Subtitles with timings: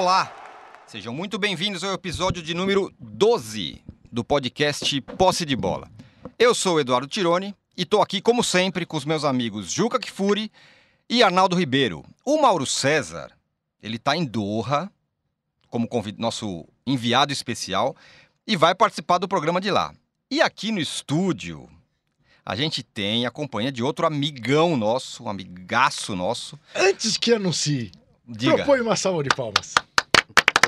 [0.00, 0.32] Olá,
[0.86, 3.82] sejam muito bem-vindos ao episódio de número 12
[4.12, 5.90] do podcast Posse de Bola.
[6.38, 9.98] Eu sou o Eduardo Tironi e estou aqui, como sempre, com os meus amigos Juca
[9.98, 10.52] Kifuri
[11.10, 12.04] e Arnaldo Ribeiro.
[12.24, 13.32] O Mauro César,
[13.82, 14.88] ele está em Doha,
[15.68, 17.96] como nosso enviado especial,
[18.46, 19.92] e vai participar do programa de lá.
[20.30, 21.68] E aqui no estúdio,
[22.46, 26.56] a gente tem a companhia de outro amigão nosso, um amigaço nosso.
[26.72, 27.90] Antes que anuncie,
[28.28, 28.56] Diga.
[28.56, 29.74] propõe uma salva de palmas.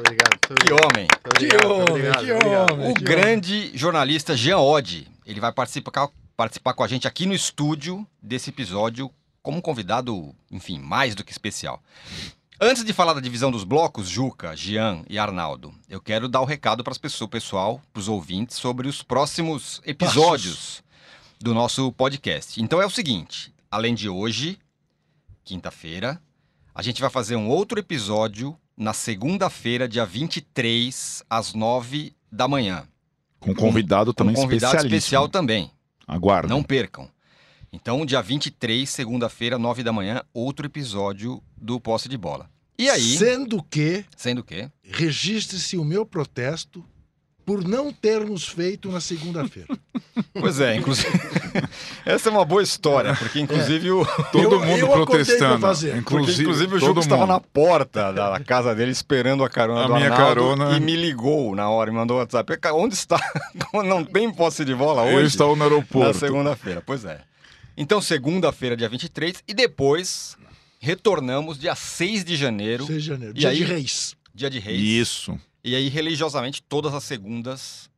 [0.01, 0.39] Obrigado.
[0.39, 1.09] Que homem!
[1.37, 2.73] Que homem, obrigado, que obrigado.
[2.73, 2.91] homem.
[2.91, 7.35] O que grande jornalista Jean Oddi, ele vai participar, participar com a gente aqui no
[7.35, 9.11] estúdio desse episódio
[9.43, 11.83] como um convidado, enfim, mais do que especial.
[12.61, 16.45] Antes de falar da divisão dos blocos, Juca, Jean e Arnaldo, eu quero dar o
[16.45, 20.83] recado para as pessoas, pessoal, para os ouvintes, sobre os próximos episódios
[21.41, 22.61] do nosso podcast.
[22.61, 24.59] Então é o seguinte: além de hoje,
[25.43, 26.21] quinta-feira,
[26.75, 32.89] a gente vai fazer um outro episódio na segunda-feira, dia 23, às 9 da manhã.
[33.39, 35.71] Com convidado Com também um convidado especial também.
[36.09, 36.49] Aguarda.
[36.49, 37.07] Não percam.
[37.71, 42.49] Então, dia 23, segunda-feira, 9 da manhã, outro episódio do Posse de Bola.
[42.79, 46.83] E aí, Sendo que, sendo que, registre-se o meu protesto
[47.51, 49.67] por não termos feito na segunda-feira.
[50.39, 51.09] pois é, inclusive,
[52.07, 55.59] essa é uma boa história, porque inclusive o Todo Eu- mundo eu protestando.
[55.59, 55.89] fazer.
[55.89, 59.87] porque, Inclusive, inclusive o Juca estava na porta da casa dele esperando a carona A
[59.89, 60.77] do minha Arnaldo carona.
[60.77, 62.57] e me ligou na hora e mandou WhatsApp.
[62.59, 63.19] "Ca- Onde está?
[63.75, 65.15] Não tem posse de bola hoje?
[65.17, 66.19] Eu estava no Na aeroporto.
[66.21, 67.21] segunda-feira, pois é.
[67.77, 70.37] Então, segunda-feira, dia 23, e depois
[70.79, 73.35] retornamos dia 6 de janeiro, 6 de janeiro.
[73.37, 73.57] E Dia aí?
[73.57, 74.15] de Reis.
[74.33, 74.81] dia de Reis.
[74.81, 75.37] Isso.
[75.63, 77.91] E aí, religiosamente, todas as segundas,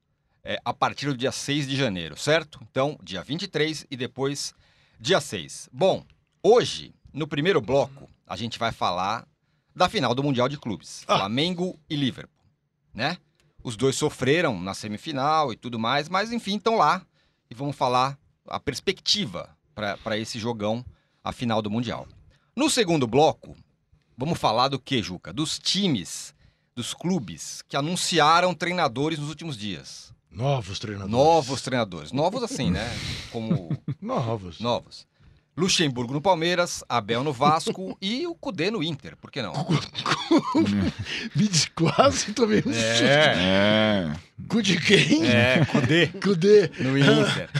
[0.42, 2.58] é, a partir do dia 6 de janeiro, certo?
[2.68, 4.52] Então, dia 23 e depois
[4.98, 5.68] dia 6.
[5.72, 6.04] Bom,
[6.42, 9.26] hoje, no primeiro bloco, a gente vai falar
[9.74, 11.04] da final do Mundial de Clubes.
[11.06, 11.18] Ah.
[11.18, 12.44] Flamengo e Liverpool,
[12.92, 13.16] né?
[13.62, 17.06] Os dois sofreram na semifinal e tudo mais, mas enfim, estão lá.
[17.48, 18.18] E vamos falar
[18.48, 20.84] a perspectiva para esse jogão,
[21.22, 22.08] a final do Mundial.
[22.56, 23.56] No segundo bloco,
[24.18, 25.32] vamos falar do que, Juca?
[25.32, 26.34] Dos times
[26.74, 30.12] dos clubes que anunciaram treinadores nos últimos dias.
[30.30, 31.12] Novos treinadores.
[31.12, 32.12] Novos treinadores.
[32.12, 32.88] Novos assim, né?
[33.30, 33.68] Como
[34.00, 34.60] Novos.
[34.60, 35.06] novos.
[35.54, 39.14] Luxemburgo no Palmeiras, Abel no Vasco e o Cudê no Inter.
[39.18, 39.52] Por que não?
[41.36, 43.04] Me diz- quase tomei um susto.
[43.04, 44.12] É.
[44.48, 45.26] Cu de quem?
[45.28, 46.70] É, Cudê Cu de...
[46.80, 47.50] no Inter.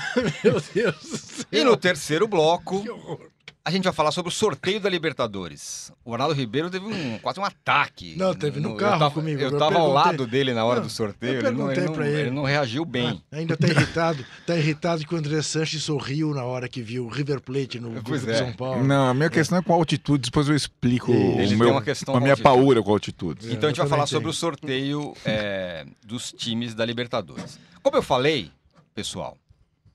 [0.42, 1.46] Meu Deus do céu.
[1.52, 3.28] E no terceiro bloco, Que horror.
[3.64, 5.92] A gente vai falar sobre o sorteio da Libertadores.
[6.04, 8.14] O Arnaldo Ribeiro teve um, quase um ataque.
[8.16, 9.94] Não, teve no eu carro tava, comigo, Eu eu tava ao perguntei.
[10.12, 11.34] lado dele na hora Não, do sorteio.
[11.34, 12.20] eu ele não, ele perguntei não- pra ele.
[12.22, 13.22] ele não reagiu bem.
[13.30, 14.26] Ah, ainda tá irritado.
[14.46, 17.90] Tá irritado que o André Sanches sorriu na hora que viu o River Plate no
[18.02, 18.32] Pois grupo é.
[18.32, 18.82] de São Paulo.
[18.84, 21.82] Não, a minha questão é com altitude, depois eu explico Ele o tem meu, uma
[21.82, 22.56] questão a minha altitude.
[22.56, 23.48] paura com altitude.
[23.48, 24.40] É, Então a gente eu vai falar também sobre o tenho.
[24.40, 27.58] sorteio é, dos times da Libertadores.
[27.80, 28.50] Como eu falei,
[28.92, 29.36] pessoal,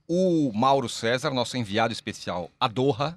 [0.07, 3.15] o Mauro César, nosso enviado especial a Doha,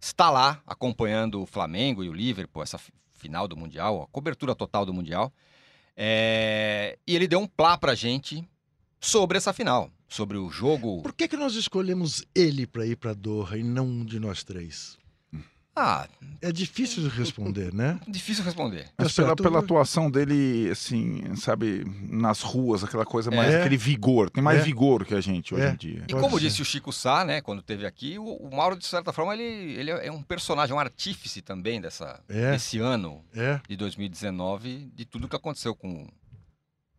[0.00, 4.54] está lá acompanhando o Flamengo e o Liverpool, essa fi- final do Mundial, a cobertura
[4.54, 5.32] total do Mundial.
[5.96, 8.42] É, e ele deu um plá pra gente
[8.98, 11.02] sobre essa final, sobre o jogo.
[11.02, 14.42] Por que, que nós escolhemos ele para ir para Doha e não um de nós
[14.42, 14.96] três?
[15.74, 16.08] Ah,
[16.42, 18.00] É difícil de responder, né?
[18.08, 18.88] difícil responder.
[18.98, 23.60] Mas pela, pela atuação dele, assim, sabe, nas ruas, aquela coisa mais, É.
[23.60, 24.30] aquele vigor.
[24.30, 24.62] Tem mais É.
[24.62, 25.70] vigor que a gente hoje É.
[25.70, 26.04] em dia.
[26.08, 26.48] E Pode como ser.
[26.48, 29.42] disse o Chico Sá, né, quando esteve aqui, o, o Mauro, de certa forma, ele,
[29.78, 32.52] ele é um personagem, um artífice também dessa, É.
[32.52, 33.60] desse ano É.
[33.68, 36.06] de 2019, de tudo que aconteceu com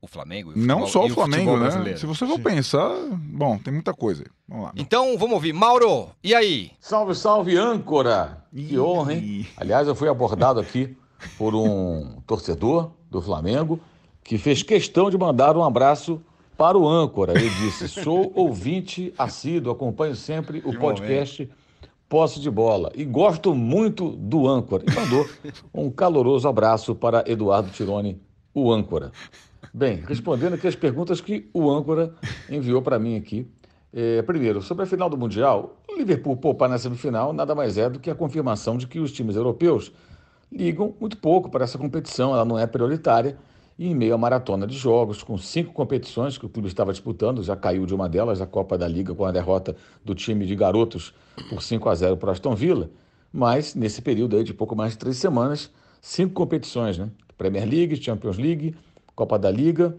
[0.01, 0.51] o Flamengo.
[0.55, 1.59] e Não futebol- só e o Flamengo, né?
[1.59, 1.99] brasileiro.
[1.99, 2.43] Se você for Sim.
[2.43, 4.23] pensar, bom, tem muita coisa.
[4.47, 4.71] Vamos lá.
[4.75, 5.53] Então, vamos ouvir.
[5.53, 6.71] Mauro, e aí?
[6.79, 8.43] Salve, salve, âncora!
[8.55, 9.45] Que honra, hein?
[9.57, 10.97] Aliás, eu fui abordado aqui
[11.37, 13.79] por um torcedor do Flamengo
[14.23, 16.21] que fez questão de mandar um abraço
[16.57, 17.33] para o âncora.
[17.39, 21.49] Ele disse: sou ouvinte assíduo, acompanho sempre o Que podcast
[22.09, 24.83] Posse de Bola e gosto muito do âncora.
[24.85, 25.29] E mandou
[25.73, 28.19] um caloroso abraço para Eduardo Tironi,
[28.53, 29.11] o âncora.
[29.73, 32.13] Bem, respondendo aqui as perguntas que o âncora
[32.49, 33.47] enviou para mim aqui.
[33.93, 37.89] É, primeiro, sobre a final do Mundial, o Liverpool poupar na semifinal nada mais é
[37.89, 39.91] do que a confirmação de que os times europeus
[40.51, 43.37] ligam muito pouco para essa competição, ela não é prioritária.
[43.79, 47.41] E em meio à maratona de jogos, com cinco competições que o clube estava disputando,
[47.41, 50.55] já caiu de uma delas, a Copa da Liga, com a derrota do time de
[50.55, 51.13] garotos
[51.49, 52.91] por 5 a 0 para o Aston Villa.
[53.33, 55.71] Mas, nesse período aí de pouco mais de três semanas,
[56.01, 57.09] cinco competições, né?
[57.37, 58.75] Premier League, Champions League,
[59.21, 59.95] Copa da Liga,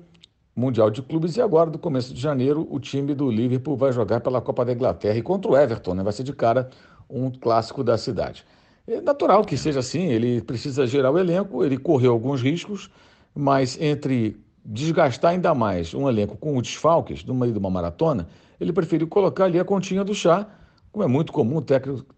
[0.55, 4.21] Mundial de Clubes e agora, do começo de janeiro, o time do Liverpool vai jogar
[4.21, 6.03] pela Copa da Inglaterra e contra o Everton, né?
[6.03, 6.71] Vai ser de cara
[7.09, 8.45] um clássico da cidade.
[8.85, 12.91] É natural que seja assim, ele precisa gerar o elenco, ele correu alguns riscos,
[13.33, 18.27] mas entre desgastar ainda mais um elenco com os desfalques no meio de uma maratona,
[18.61, 20.49] ele preferiu colocar ali a continha do chá,
[20.91, 21.63] como é muito comum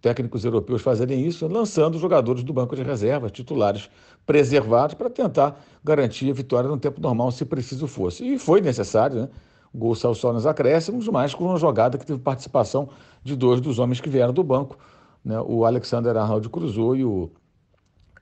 [0.00, 3.88] técnicos europeus fazerem isso, lançando jogadores do banco de reservas, titulares
[4.26, 8.24] preservados, para tentar garantir a vitória no tempo normal, se preciso fosse.
[8.24, 9.28] E foi necessário, né?
[9.72, 12.88] O gol saiu só nos acréscimos, mas com uma jogada que teve participação
[13.22, 14.78] de dois dos homens que vieram do banco,
[15.24, 15.38] né?
[15.40, 17.30] o Alexander Arnold cruzou e o,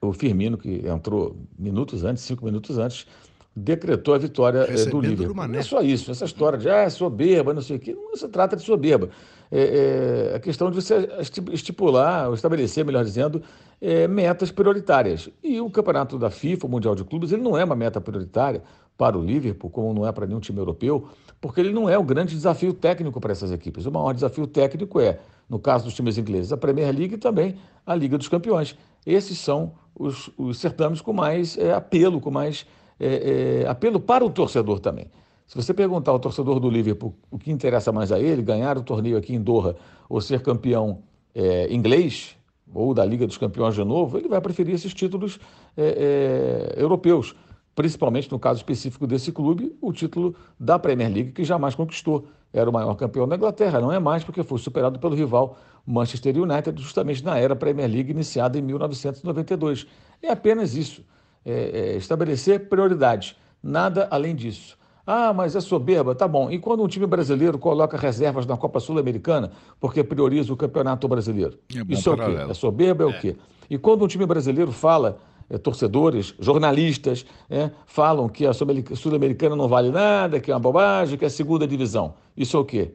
[0.00, 3.06] o Firmino, que entrou minutos antes, cinco minutos antes,
[3.54, 5.46] decretou a vitória é, do Liverpool.
[5.46, 8.26] Não é só isso, essa história de ah, soberba, não sei o quê, não se
[8.28, 9.10] trata de soberba.
[9.54, 11.08] É, é a questão de você
[11.52, 13.42] estipular, ou estabelecer, melhor dizendo,
[13.80, 15.28] é, metas prioritárias.
[15.42, 18.62] E o campeonato da FIFA, o Mundial de Clubes, ele não é uma meta prioritária
[18.96, 21.08] para o Liverpool, como não é para nenhum time europeu,
[21.40, 23.84] porque ele não é o grande desafio técnico para essas equipes.
[23.84, 25.18] O maior desafio técnico é,
[25.48, 28.76] no caso dos times ingleses, a Premier League e também a Liga dos Campeões.
[29.04, 32.64] Esses são os, os certames com mais é, apelo, com mais
[32.98, 35.06] é, é, apelo para o torcedor também.
[35.52, 38.82] Se você perguntar ao torcedor do Liverpool o que interessa mais a ele, ganhar o
[38.82, 39.76] torneio aqui em Doha
[40.08, 41.02] ou ser campeão
[41.34, 42.34] é, inglês
[42.72, 45.38] ou da Liga dos Campeões de novo, ele vai preferir esses títulos
[45.76, 47.36] é, é, europeus
[47.74, 52.28] principalmente no caso específico desse clube, o título da Premier League, que jamais conquistou.
[52.50, 56.34] Era o maior campeão da Inglaterra, não é mais porque foi superado pelo rival Manchester
[56.34, 59.86] United, justamente na era Premier League iniciada em 1992.
[60.22, 61.04] É apenas isso,
[61.44, 64.80] é, é estabelecer prioridades, nada além disso.
[65.06, 66.50] Ah, mas é soberba, tá bom.
[66.50, 69.50] E quando um time brasileiro coloca reservas na Copa Sul-Americana
[69.80, 71.58] porque prioriza o campeonato brasileiro?
[71.74, 72.50] É isso é o quê?
[72.50, 73.36] É soberba é, é o quê?
[73.68, 75.18] E quando um time brasileiro fala
[75.50, 81.18] é, torcedores, jornalistas, é, falam que a Sul-Americana não vale nada, que é uma bobagem,
[81.18, 82.14] que é a segunda divisão.
[82.36, 82.94] Isso é o quê?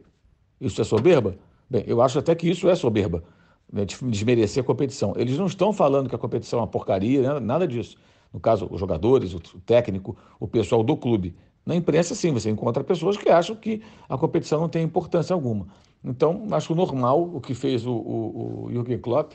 [0.60, 1.36] Isso é soberba?
[1.69, 3.24] Bem, eu acho até que isso é soberba,
[3.71, 5.13] né, desmerecer a competição.
[5.18, 7.98] Eles não estão falando que a competição é uma porcaria, né, nada disso.
[8.33, 11.36] No caso, os jogadores, o técnico, o pessoal do clube.
[11.67, 15.67] Na imprensa, sim, você encontra pessoas que acham que a competição não tem importância alguma.
[16.01, 19.33] Então, acho normal o que fez o, o, o Jürgen Klopp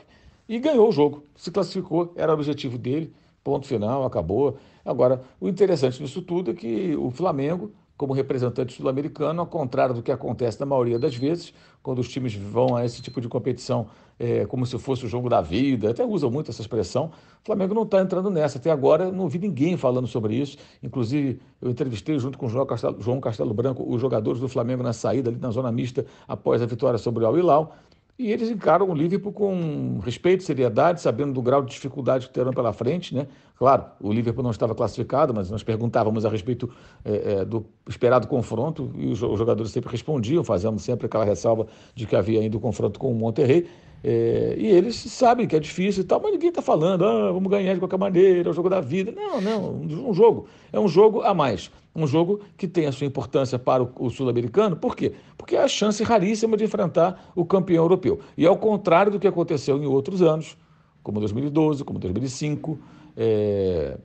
[0.49, 1.23] e ganhou o jogo.
[1.35, 3.13] Se classificou, era o objetivo dele,
[3.43, 4.57] ponto final, acabou.
[4.83, 10.01] Agora, o interessante nisso tudo é que o Flamengo, como representante sul-americano, ao contrário do
[10.01, 13.87] que acontece na maioria das vezes, quando os times vão a esse tipo de competição
[14.19, 17.11] é, como se fosse o jogo da vida, até usam muito essa expressão,
[17.41, 18.57] o Flamengo não está entrando nessa.
[18.57, 20.57] Até agora não vi ninguém falando sobre isso.
[20.81, 24.81] Inclusive, eu entrevistei junto com o João Castelo, João Castelo Branco os jogadores do Flamengo
[24.81, 27.75] na saída, ali na zona mista, após a vitória sobre o Al Hilal.
[28.17, 32.53] E eles encaram o Liverpool com respeito, seriedade, sabendo do grau de dificuldade que terão
[32.53, 33.13] pela frente.
[33.13, 33.27] Né?
[33.55, 36.69] Claro, o Liverpool não estava classificado, mas nós perguntávamos a respeito
[37.05, 42.15] é, do esperado confronto e os jogadores sempre respondiam, fazendo sempre aquela ressalva de que
[42.15, 43.67] havia ainda o confronto com o Monterrey.
[44.03, 47.49] É, e eles sabem que é difícil e tal, mas ninguém está falando, ah, vamos
[47.49, 49.13] ganhar de qualquer maneira, é o jogo da vida.
[49.13, 50.47] Não, não, um jogo.
[50.73, 51.71] É um jogo a mais.
[51.95, 54.75] Um jogo que tem a sua importância para o, o sul-americano.
[54.75, 55.13] Por quê?
[55.37, 58.19] Porque é a chance raríssima de enfrentar o campeão europeu.
[58.35, 60.57] E ao contrário do que aconteceu em outros anos,
[61.01, 62.79] como 2012, como 2005,
[63.15, 63.97] é,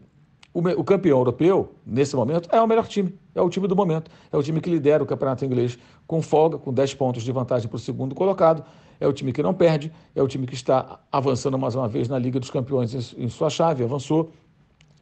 [0.52, 3.14] o, o campeão europeu, nesse momento, é o melhor time.
[3.34, 4.10] É o time do momento.
[4.32, 7.68] É o time que lidera o campeonato inglês com folga, com 10 pontos de vantagem
[7.68, 8.64] para o segundo colocado
[9.00, 12.09] é o time que não perde, é o time que está avançando mais uma vez
[12.09, 14.33] na Liga dos Campeões em, sua chave, avançou,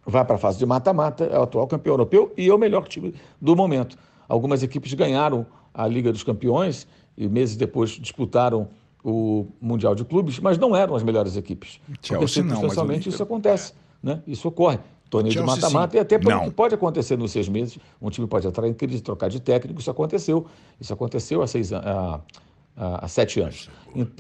[0.04, 2.87] vai para a fase de mata-mata, é o atual campeão europeu e é o melhor
[2.87, 3.97] time do momento.
[4.28, 8.69] Algumas equipes ganharam a Liga dos Campeões e meses depois disputaram
[9.02, 11.81] o Mundial de Clubes, mas não eram as melhores equipes.
[12.02, 13.73] Chelsea Porque, não, mas isso acontece,
[14.07, 14.23] né?
[14.27, 14.79] isso ocorre.
[15.09, 17.79] Torneio Chelsea, de mata-mata e até pelo pode acontecer nos seis meses.
[18.03, 20.47] Um time pode entrar em crise, trocar de técnico, isso aconteceu.
[20.81, 21.87] Isso aconteceu há seis anos
[22.77, 23.71] há, sete anos.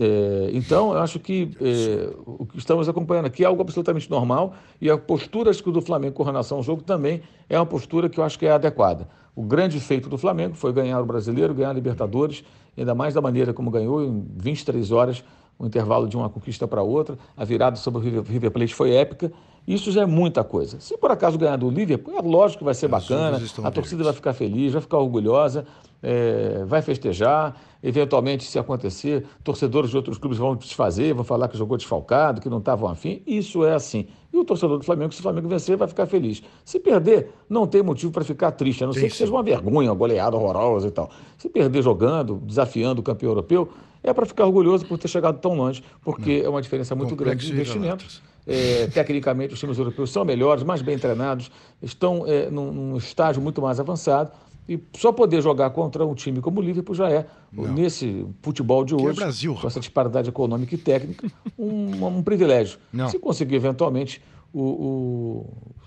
[0.00, 4.54] É, então, eu acho que é, o que estamos acompanhando aqui é algo absolutamente normal
[4.80, 8.08] e a postura acho que do Flamengo com relação ao jogo também é uma postura
[8.08, 9.08] que eu acho que é adequada.
[9.34, 12.42] O grande feito do Flamengo foi ganhar o Brasileiro, ganhar a Libertadores,
[12.76, 15.22] ainda mais da maneira como ganhou, em 23 horas,
[15.58, 17.18] o intervalo de uma conquista para outra.
[17.36, 19.30] A virada sobre o River Plate foi épica.
[19.66, 20.78] Isso já é muita coisa.
[20.78, 24.12] Se por acaso ganhar do Liverpool, é lógico que vai ser bacana, a torcida vai
[24.12, 25.66] ficar feliz, vai ficar orgulhosa,
[26.02, 27.56] é, vai festejar.
[27.82, 32.48] Eventualmente, se acontecer, torcedores de outros clubes vão desfazer, vão falar que jogou desfalcado, que
[32.48, 33.22] não estavam afim.
[33.26, 34.06] Isso é assim.
[34.32, 36.42] E o torcedor do Flamengo, se o Flamengo vencer, vai ficar feliz.
[36.64, 39.90] Se perder, não tem motivo para ficar triste, a não ser que seja uma vergonha,
[39.90, 41.10] uma goleada horrorosa e tal.
[41.38, 43.68] Se perder jogando, desafiando o campeão europeu,
[44.02, 46.46] é para ficar orgulhoso por ter chegado tão longe, porque não.
[46.46, 48.22] é uma diferença muito Complexo grande de investimentos.
[48.46, 51.50] É, tecnicamente, os times europeus são melhores, mais bem treinados,
[51.82, 54.30] estão é, num, num estágio muito mais avançado
[54.68, 57.72] E só poder jogar contra um time como o Liverpool já é, Não.
[57.72, 62.78] nesse futebol de é hoje, Brasil, com essa disparidade econômica e técnica, um, um privilégio.
[62.92, 63.08] Não.
[63.08, 64.22] Se conseguir eventualmente
[64.52, 65.44] o,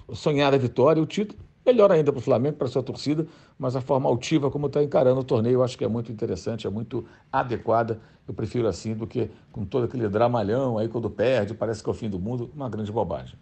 [0.07, 1.39] o sonhar a vitória, o título,
[1.69, 4.83] melhor ainda para o Flamengo, para a sua torcida, mas a forma altiva como está
[4.83, 7.99] encarando o torneio, eu acho que é muito interessante, é muito adequada.
[8.27, 11.91] Eu prefiro assim do que com todo aquele dramalhão aí quando perde, parece que é
[11.91, 13.37] o fim do mundo, uma grande bobagem.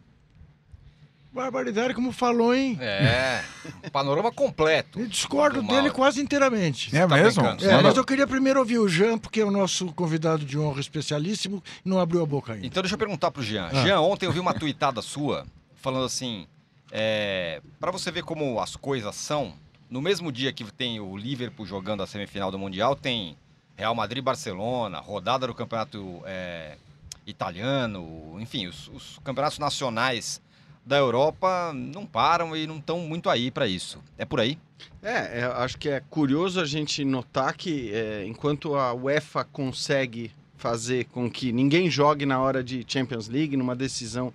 [1.31, 2.77] Barbaridade, como falou, hein?
[2.81, 3.43] É,
[3.86, 5.00] um panorama completo.
[5.00, 6.96] Eu discordo do dele quase inteiramente.
[6.96, 7.46] É tá mesmo?
[7.46, 10.79] É, mas eu queria primeiro ouvir o Jean, porque é o nosso convidado de honra
[10.79, 12.65] especialíssimo não abriu a boca ainda.
[12.65, 13.69] Então deixa eu perguntar pro Jean.
[13.72, 13.84] Ah.
[13.84, 16.48] Jean, ontem eu vi uma tuitada sua falando assim,
[16.91, 19.53] é, para você ver como as coisas são,
[19.89, 23.38] no mesmo dia que tem o Liverpool jogando a semifinal do Mundial, tem
[23.75, 26.77] Real Madrid Barcelona, rodada do campeonato é,
[27.25, 30.41] italiano, enfim, os, os campeonatos nacionais
[30.86, 34.01] da Europa não param e não estão muito aí para isso.
[34.17, 34.58] É por aí?
[35.03, 40.32] É, é, acho que é curioso a gente notar que é, enquanto a UEFA consegue
[40.56, 44.34] fazer com que ninguém jogue na hora de Champions League, numa decisão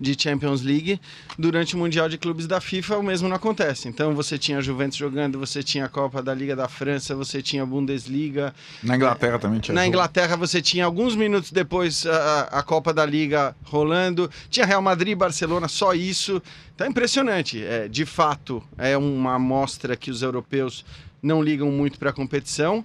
[0.00, 1.00] de Champions League,
[1.38, 3.88] durante o Mundial de Clubes da FIFA o mesmo não acontece.
[3.88, 7.40] Então você tinha a Juventus jogando, você tinha a Copa da Liga da França, você
[7.40, 9.94] tinha a Bundesliga, Na Inglaterra também tinha na jogo.
[9.94, 15.12] Inglaterra você tinha alguns minutos depois a, a Copa da Liga rolando, tinha Real Madrid
[15.12, 16.42] e Barcelona, só isso.
[16.78, 17.64] É impressionante.
[17.64, 20.84] É, de fato, é uma amostra que os europeus
[21.22, 22.84] não ligam muito para a competição.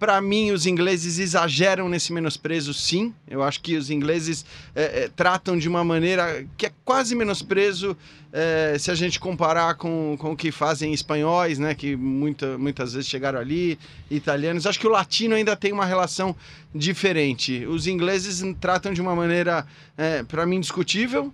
[0.00, 3.14] Para mim, os ingleses exageram nesse menosprezo, sim.
[3.28, 7.94] Eu acho que os ingleses é, é, tratam de uma maneira que é quase menosprezo
[8.32, 11.74] é, se a gente comparar com, com o que fazem espanhóis, né?
[11.74, 13.78] Que muita, muitas vezes chegaram ali,
[14.10, 14.66] italianos.
[14.66, 16.34] Acho que o latino ainda tem uma relação
[16.74, 17.66] diferente.
[17.66, 19.66] Os ingleses tratam de uma maneira,
[19.98, 21.30] é, para mim, discutível.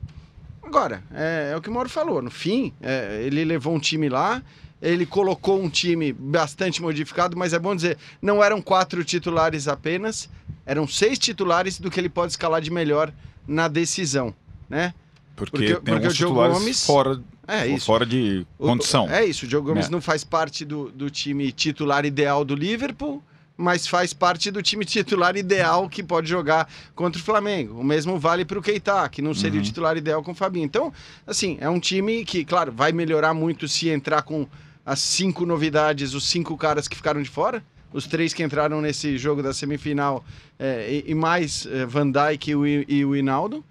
[0.60, 2.20] Agora, é, é o que o Mauro falou.
[2.20, 4.42] No fim, é, ele levou um time lá,
[4.80, 10.28] ele colocou um time bastante modificado, mas é bom dizer, não eram quatro titulares apenas,
[10.64, 13.12] eram seis titulares do que ele pode escalar de melhor
[13.46, 14.34] na decisão,
[14.68, 14.92] né?
[15.34, 17.86] Porque, Porque- tem porque o Diogo Gomes- fora, É isso.
[17.86, 19.08] fora de O- condição.
[19.10, 19.90] É isso, o Diogo Gomes É.
[19.90, 23.22] não faz parte do, do time titular ideal do Liverpool,
[23.56, 27.78] mas faz parte do time titular ideal que pode jogar contra o Flamengo.
[27.80, 30.64] O mesmo vale para o Keita, que não seria o titular ideal com o Fabinho.
[30.64, 30.92] Então,
[31.26, 34.46] assim, é um time que, claro, vai melhorar muito se entrar com
[34.86, 37.62] as cinco novidades, os cinco caras que ficaram de fora.
[37.92, 40.24] Os três que entraram nesse jogo da semifinal
[40.58, 43.64] é, e, e mais é, Van Dijk e o, e o Hinaldo.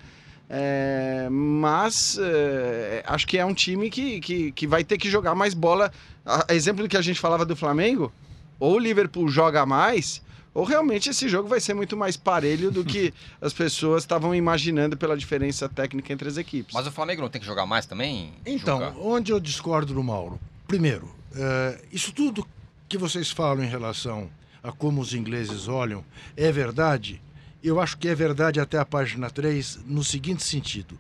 [0.50, 5.36] É, mas é, acho que é um time que, que, que vai ter que jogar
[5.36, 5.92] mais bola.
[6.26, 8.12] A- exemplo do que a gente falava do Flamengo,
[8.60, 10.22] ou o Liverpool joga mais,
[10.54, 14.96] ou realmente esse jogo vai ser muito mais parelho do que as pessoas estavam imaginando
[14.96, 16.74] pela diferença técnica entre as equipes.
[16.74, 18.34] Mas o Flamengo não tem que jogar mais também?
[18.46, 18.96] Então, Juca?
[19.00, 20.40] onde eu discordo do Mauro?
[20.76, 22.46] Primeiro, eh, isso tudo
[22.90, 24.30] que vocês falam em relação
[24.62, 26.04] a como os ingleses olham
[26.36, 27.22] é verdade.
[27.64, 31.00] Eu acho que é verdade até a página 3, no seguinte sentido.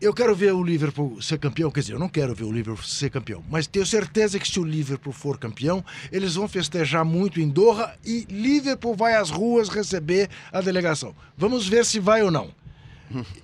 [0.00, 2.84] Eu quero ver o Liverpool ser campeão, quer dizer, eu não quero ver o Liverpool
[2.84, 7.40] ser campeão, mas tenho certeza que se o Liverpool for campeão, eles vão festejar muito
[7.40, 11.16] em Doha e Liverpool vai às ruas receber a delegação.
[11.36, 12.54] Vamos ver se vai ou não.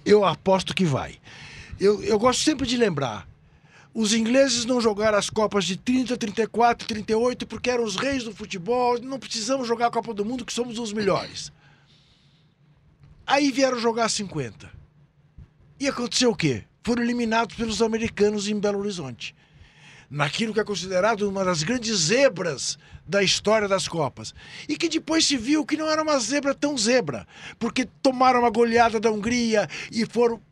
[0.06, 1.16] Eu aposto que vai.
[1.80, 3.33] Eu, eu gosto sempre de lembrar.
[3.94, 8.34] Os ingleses não jogaram as Copas de 30, 34, 38 porque eram os reis do
[8.34, 8.98] futebol.
[9.00, 11.52] Não precisamos jogar a Copa do Mundo, que somos os melhores.
[13.24, 14.68] Aí vieram jogar 50.
[15.78, 16.64] E aconteceu o quê?
[16.82, 19.32] Foram eliminados pelos americanos em Belo Horizonte.
[20.10, 24.34] Naquilo que é considerado uma das grandes zebras da história das Copas.
[24.68, 27.28] E que depois se viu que não era uma zebra tão zebra,
[27.60, 30.42] porque tomaram uma goleada da Hungria e foram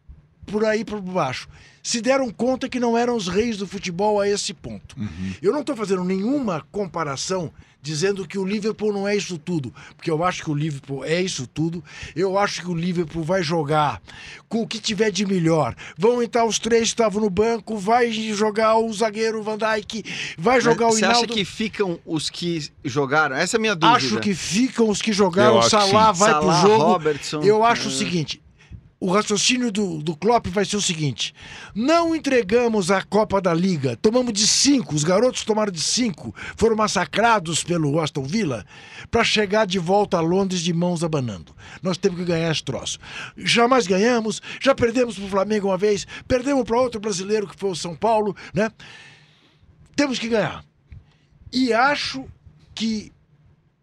[0.46, 1.48] por aí por baixo.
[1.82, 4.96] Se deram conta que não eram os reis do futebol a esse ponto.
[5.42, 10.08] Eu não estou fazendo nenhuma comparação dizendo que o Liverpool não é isso tudo, porque
[10.08, 11.82] eu acho que o Liverpool é isso tudo.
[12.14, 14.00] Eu acho que o Liverpool vai jogar
[14.48, 15.74] com o que tiver de melhor.
[15.98, 20.04] Vão entrar os três que estavam no banco, vai jogar o zagueiro Van Dijk,
[20.38, 21.34] vai Mas jogar o Você acha Hinaldo.
[21.34, 23.34] que ficam os que jogaram?
[23.34, 23.96] Essa é a minha dúvida.
[23.96, 26.84] Acho que ficam os que jogaram, Salah vai Salah, pro jogo.
[26.84, 27.88] Robertson, eu acho é.
[27.88, 28.40] o seguinte,
[29.02, 31.34] o raciocínio do, do Klopp vai ser o seguinte:
[31.74, 36.76] não entregamos a Copa da Liga, tomamos de cinco, os garotos tomaram de cinco, foram
[36.76, 38.64] massacrados pelo Aston Villa
[39.10, 41.52] para chegar de volta a Londres de mãos abanando.
[41.82, 43.00] Nós temos que ganhar esse troço.
[43.36, 47.70] Jamais ganhamos, já perdemos para o Flamengo uma vez, perdemos para outro brasileiro que foi
[47.70, 48.70] o São Paulo, né?
[49.96, 50.64] Temos que ganhar.
[51.52, 52.24] E acho
[52.72, 53.12] que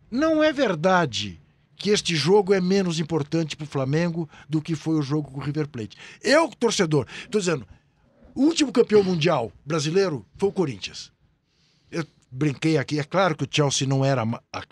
[0.09, 1.38] não é verdade
[1.79, 5.39] que este jogo é menos importante para o Flamengo do que foi o jogo com
[5.39, 5.97] o River Plate.
[6.21, 7.65] Eu, torcedor, estou dizendo,
[8.35, 11.11] o último campeão mundial brasileiro foi o Corinthians.
[11.89, 12.99] Eu brinquei aqui.
[12.99, 14.23] É claro que o Chelsea não era,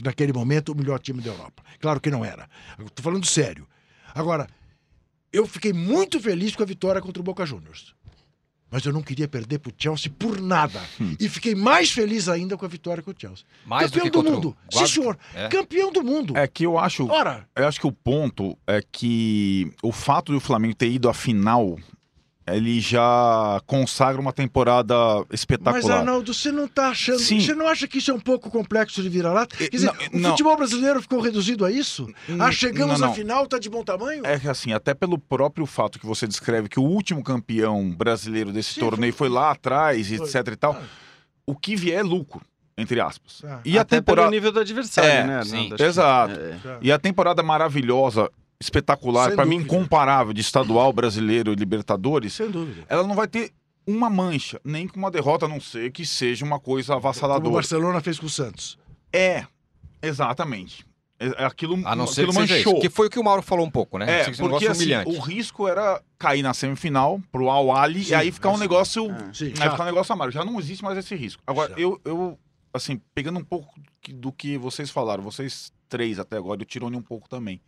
[0.04, 1.64] naquele momento, o melhor time da Europa.
[1.80, 2.50] Claro que não era.
[2.78, 3.66] Estou falando sério.
[4.14, 4.48] Agora,
[5.32, 7.96] eu fiquei muito feliz com a vitória contra o Boca Juniors.
[8.70, 10.82] Mas eu não queria perder pro Chelsea por nada.
[11.20, 13.46] E fiquei mais feliz ainda com a vitória com o Chelsea.
[13.66, 14.58] Mais do Campeão do, contra o mundo.
[14.70, 15.18] Sim, senhor.
[15.34, 15.48] É.
[15.48, 16.38] Campeão do mundo.
[16.38, 17.08] É que eu acho.
[17.08, 21.14] Ora, Eu acho que o ponto é que o fato do Flamengo ter ido à
[21.14, 21.78] final,
[22.48, 26.00] ele já consagra uma temporada mas espetacular.
[26.00, 27.20] Arnaldo, você não tá achando.
[27.20, 27.40] Sim.
[27.40, 29.46] Você não acha que isso é um pouco complexo de virar lá?
[29.46, 30.30] Quer dizer, não, o não.
[30.32, 32.08] futebol brasileiro ficou reduzido a isso?
[32.40, 33.16] Ah, N- chegamos não, à não.
[33.16, 34.26] final, tá de bom tamanho?
[34.26, 38.52] É que assim, até pelo próprio fato que você descreve que o último campeão brasileiro
[38.52, 40.18] desse Sim, torneio foi- foi lá atrás, Foi.
[40.18, 40.84] etc e tal, Ah.
[41.46, 42.42] o que vier é lucro,
[42.78, 43.40] entre aspas.
[43.42, 43.60] Tá.
[43.66, 45.44] E a Até temporada pelo nível do adversário, É, né?
[45.44, 45.74] Sim.
[45.78, 46.40] Exato.
[46.40, 46.56] é.
[46.64, 46.78] Tá.
[46.82, 48.30] E a temporada maravilhosa,
[48.62, 52.86] espetacular, pra mim incomparável de estadual brasileiro e Libertadores, Sem dúvida.
[52.90, 53.52] ela não vai ter
[53.86, 57.08] uma mancha, nem com uma derrota, a não ser que seja uma coisa Como o
[57.08, 57.54] avassaladora.
[57.54, 58.78] Barcelona fez com o Santos.
[59.14, 59.46] É,
[60.02, 60.86] exatamente.
[61.20, 62.68] É, é aquilo, A não ser aquilo que seja isso.
[62.70, 62.82] manchou.
[62.82, 64.06] Que foi o que o Mauro falou um pouco, né?
[64.10, 68.12] É, Esse porque negócio assim, o risco era cair na semifinal pro Al Ali Sim,
[68.12, 69.72] e aí ficar um negócio, Sim, aí chato.
[69.72, 70.32] ficar um negócio amargo.
[70.34, 71.42] Já não existe mais esse risco.
[71.48, 72.38] Agora, eu, eu,
[72.74, 73.74] assim, pegando um pouco
[74.10, 77.62] do que vocês falaram, vocês três até agora, e o Tirone um pouco também.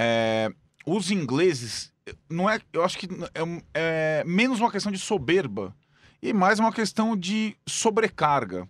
[0.00, 0.48] É,
[0.86, 1.92] os ingleses,
[2.30, 5.74] não é, eu acho que é, é menos uma questão de soberba
[6.22, 8.68] e mais uma questão de sobrecarga.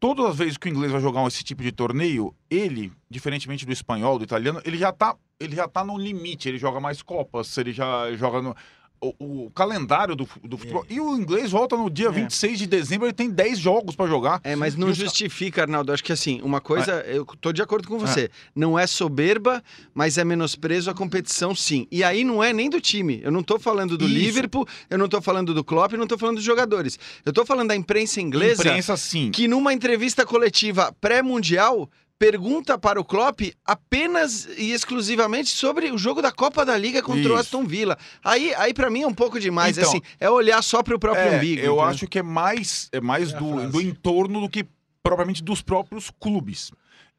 [0.00, 3.72] Todas as vezes que o inglês vai jogar esse tipo de torneio, ele, diferentemente do
[3.72, 7.56] espanhol, do italiano, ele já tá, ele já tá no limite, ele joga mais copas,
[7.56, 8.56] ele já joga no
[9.02, 10.84] o, o calendário do, do futebol.
[10.90, 12.12] E o inglês volta no dia É.
[12.12, 14.40] 26 de dezembro, ele tem 10 jogos pra jogar.
[14.44, 15.92] É, mas não os- justifica, Arnaldo.
[15.92, 18.30] Acho que assim, uma coisa, eu tô de acordo com você.
[18.54, 19.62] Não é soberba,
[19.94, 21.86] mas é menosprezo à competição, sim.
[21.90, 23.20] E aí não é nem do time.
[23.22, 24.14] Eu não tô falando do Isso.
[24.14, 26.98] Liverpool, eu não tô falando do Klopp, eu não tô falando dos jogadores.
[27.24, 29.30] Eu tô falando da imprensa inglesa Imprensa, sim.
[29.30, 31.88] que numa entrevista coletiva pré-mundial
[32.20, 37.22] pergunta para o Klopp apenas e exclusivamente sobre o jogo da Copa da Liga contra
[37.22, 37.34] o Isso.
[37.34, 37.96] Aston Villa.
[38.22, 40.98] Aí, aí para mim é um pouco demais, Então, assim, é olhar só para o
[40.98, 41.60] próprio É, umbigo.
[41.62, 41.80] eu entendeu?
[41.80, 44.66] acho que é mais, é mais É do, do entorno do que
[45.02, 46.70] propriamente dos próprios clubes.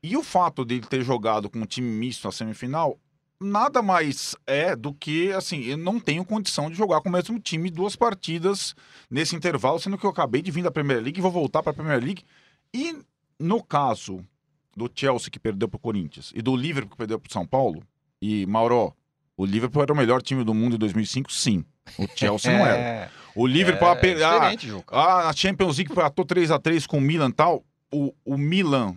[0.04, 2.96] E o fato dele ter jogado com um time misto na semifinal
[3.44, 7.40] nada mais é do que assim, eu não tenho condição de jogar com o mesmo
[7.40, 8.76] time duas partidas
[9.10, 11.72] nesse intervalo, sendo que eu acabei de vir da Premier League e vou voltar para
[11.72, 12.24] a Premier League.
[12.72, 12.96] E
[13.40, 14.24] no caso
[14.76, 17.46] do Chelsea que perdeu para o Corinthians e do Liverpool que perdeu para o São
[17.46, 17.84] Paulo,
[18.22, 18.96] e Mauro,
[19.36, 21.66] o Liverpool era o melhor time do mundo em 2005, sim.
[21.98, 22.78] O Chelsea não era.
[22.78, 24.96] É, O Liverpool é, ah, Juca.
[24.96, 27.66] ah, na Champions League empatou 3x3 com o Milan e tal.
[27.92, 28.96] O, o Milan,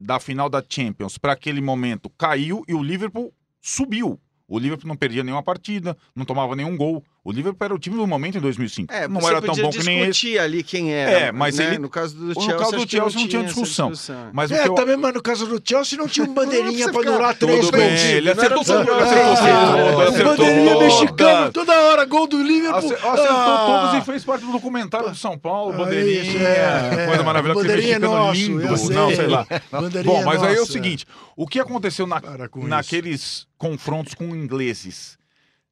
[0.00, 4.20] da final da Champions, para aquele momento, caiu e o Liverpool subiu.
[4.46, 7.04] O Liverpool não perdia nenhuma partida, não tomava nenhum gol.
[7.24, 8.90] O Liverpool era o time do momento em 2005.
[8.94, 10.38] É, não era tão bom que nem esse.
[10.38, 11.10] ali quem era.
[11.10, 11.66] É, mas né?
[11.66, 13.92] ele- No caso do no Chelsea, caso do Chelsea não tinha essa discussão.
[14.32, 14.74] Mas É, eu...
[14.74, 17.76] também, mas no caso do Chelsea não tinha um bandeirinha Não pra anular três Tudo
[17.76, 17.84] gols.
[17.84, 22.78] bem, ele Não era acertou Ah, acertou bandeirinha mexicana, toda hora, gol do Liverpool.
[22.78, 27.20] Ace- Acertou Ah, todos e fez parte do documentário do São Paulo, bandeirinha, é, coisa
[27.22, 27.24] é.
[27.24, 29.46] maravilhosa, aquele Bandeirinha é mexicano lindo, não, sei lá.
[29.70, 31.04] Bandeirinha Bom, mas aí é o seguinte,
[31.36, 35.18] o que aconteceu naqueles confrontos com ingleses?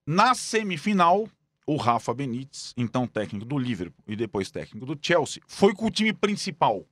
[0.06, 1.28] Na semifinal,
[1.66, 5.90] o Rafa Benítez, então técnico do Liverpool e depois técnico do Chelsea, foi com o
[5.90, 6.84] time principal.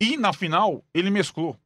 [0.00, 1.58] E na final, ele mesclou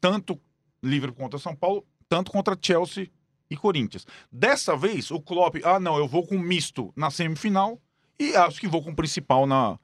[0.00, 0.40] tanto
[0.82, 3.10] Liverpool contra São Paulo, tanto contra Chelsea
[3.50, 4.06] e Corinthians.
[4.30, 7.80] Dessa vez, o Klopp, ah, não, eu vou com misto na semifinal
[8.18, 9.78] e acho que vou com o principal na,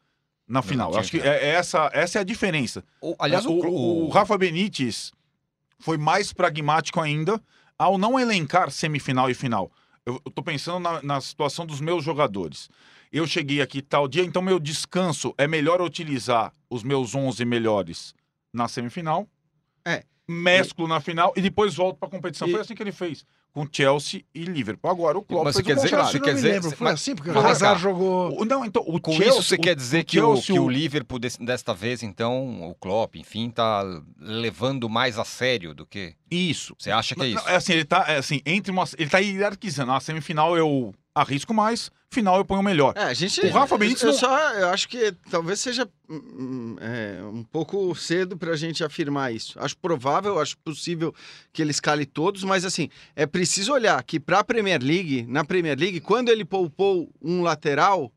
[0.47, 0.97] na final.
[0.97, 2.85] Acho que é, é essa, essa é a diferença.
[3.01, 5.13] O- aliás, o, o- o Rafa Benítez
[5.79, 7.43] foi mais pragmático ainda
[7.79, 9.71] ao não elencar semifinal e final.
[10.07, 12.69] Eu, tô pensando na, na situação dos meus jogadores.
[13.11, 18.15] Eu cheguei aqui tal dia, então meu descanso é melhor utilizar os meus 11 melhores
[18.53, 19.27] na semifinal.
[19.85, 20.05] É.
[20.29, 22.49] Mesclo na final e depois volto pra competição.
[22.49, 24.91] E- Foi assim que ele fez com Chelsea e Liverpool.
[24.91, 26.11] Agora o Klopp Mas você quer o dizer- contrário.
[26.13, 28.41] você quer dizer- lembro, foi mas- assim, porque o Hazard jogou...
[28.41, 30.55] O- Não, então, o Com Chelsea, isso você o- quer dizer o que o, Chelsea,
[30.55, 33.83] que o Liverpool desta vez, então, o Klopp, enfim, tá
[34.19, 36.15] levando mais a sério do que...
[36.31, 36.75] Isso.
[36.79, 37.45] Você acha que é isso?
[37.45, 39.93] não, é assim, ele tá, é assim, entre uma, ele tá hierarquizando.
[39.93, 42.93] Na semifinal eu arrisco mais, final eu ponho o melhor.
[42.97, 43.41] É, a gente.
[43.41, 47.43] O Rafa Benítez eu não- só eu acho que talvez seja hum, hum, é, um
[47.45, 49.59] pouco cedo pra gente afirmar isso.
[49.59, 51.15] Acho provável, acho possível
[51.53, 55.79] que ele escale todos, mas assim, é preciso olhar que pra Premier League, na Premier
[55.79, 58.13] League, quando ele poupou um lateral,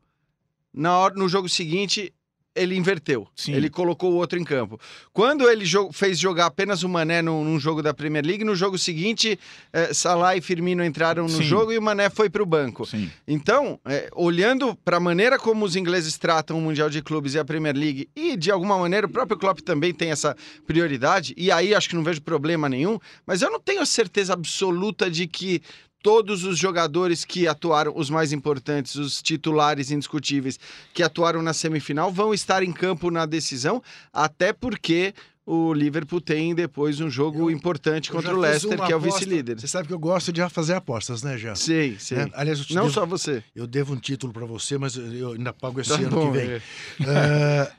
[0.72, 2.12] na hora, no jogo seguinte,
[2.60, 3.26] ele inverteu.
[3.34, 3.52] Sim.
[3.54, 4.78] Ele colocou o outro em campo.
[5.12, 8.54] Quando ele jo- fez jogar apenas o Mané num, num jogo da Premier League, no
[8.56, 9.38] jogo seguinte,
[9.72, 11.42] eh, Salah e Firmino entraram no Sim.
[11.42, 12.84] jogo e o Mané foi para o banco.
[12.86, 13.10] Sim.
[13.26, 17.38] Então, é, olhando para a maneira como os ingleses tratam o Mundial de Clubes e
[17.38, 21.50] a Premier League, e de alguma maneira o próprio Klopp também tem essa prioridade, e
[21.50, 25.26] aí acho que não vejo problema nenhum, mas eu não tenho a certeza absoluta de
[25.26, 25.62] que
[26.02, 30.58] todos os jogadores que atuaram, os mais importantes, os titulares indiscutíveis,
[30.94, 33.82] que atuaram na semifinal, vão estar em campo na decisão,
[34.12, 35.12] até porque
[35.44, 39.58] o Liverpool tem depois um jogo importante Eu contra o Leicester, que é o vice-líder.
[39.58, 41.54] Você sabe que eu gosto de fazer apostas, né, Jean?
[41.54, 42.18] Sei, sei.
[42.18, 42.30] Né?
[42.34, 43.42] Aliás, eu te Não devo, só você.
[43.56, 46.38] eu devo um título para você, mas eu ainda pago esse Tá ano bom, que
[46.38, 46.50] vem.
[46.50, 46.62] é.
[47.06, 47.72] Ah,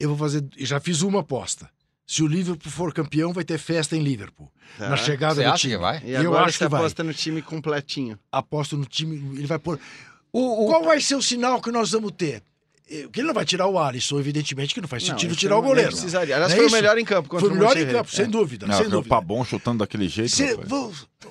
[0.00, 0.44] eu vou fazer.
[0.58, 1.70] Já fiz uma aposta.
[2.06, 4.50] Se o Liverpool for campeão, vai ter festa em Liverpool.
[4.76, 4.88] Tá.
[4.90, 5.72] Na chegada Você do acha time.
[5.74, 6.02] que vai?
[6.04, 6.80] E Eu agora acho você que vai.
[6.80, 8.18] aposta no time completinho.
[8.30, 9.16] Aposto no time.
[9.38, 9.78] Ele vai pôr.
[10.30, 12.42] Qual vai ser o sinal que nós vamos ter?
[12.90, 15.56] Eh, Que ele não vai tirar o Alisson, evidentemente, que não faz sentido Não, tirar
[15.56, 15.90] o não goleiro.
[15.90, 16.34] Precisaria.
[16.34, 16.76] Aliás, Não é foi o isso?
[16.76, 18.28] melhor em campo contra Foi o o melhor em campo, sem É.
[18.28, 18.66] dúvida.
[18.66, 19.08] Não, sem o dúvida.
[19.14, 20.30] Pabon chutando daquele jeito.
[20.32, 20.56] Se,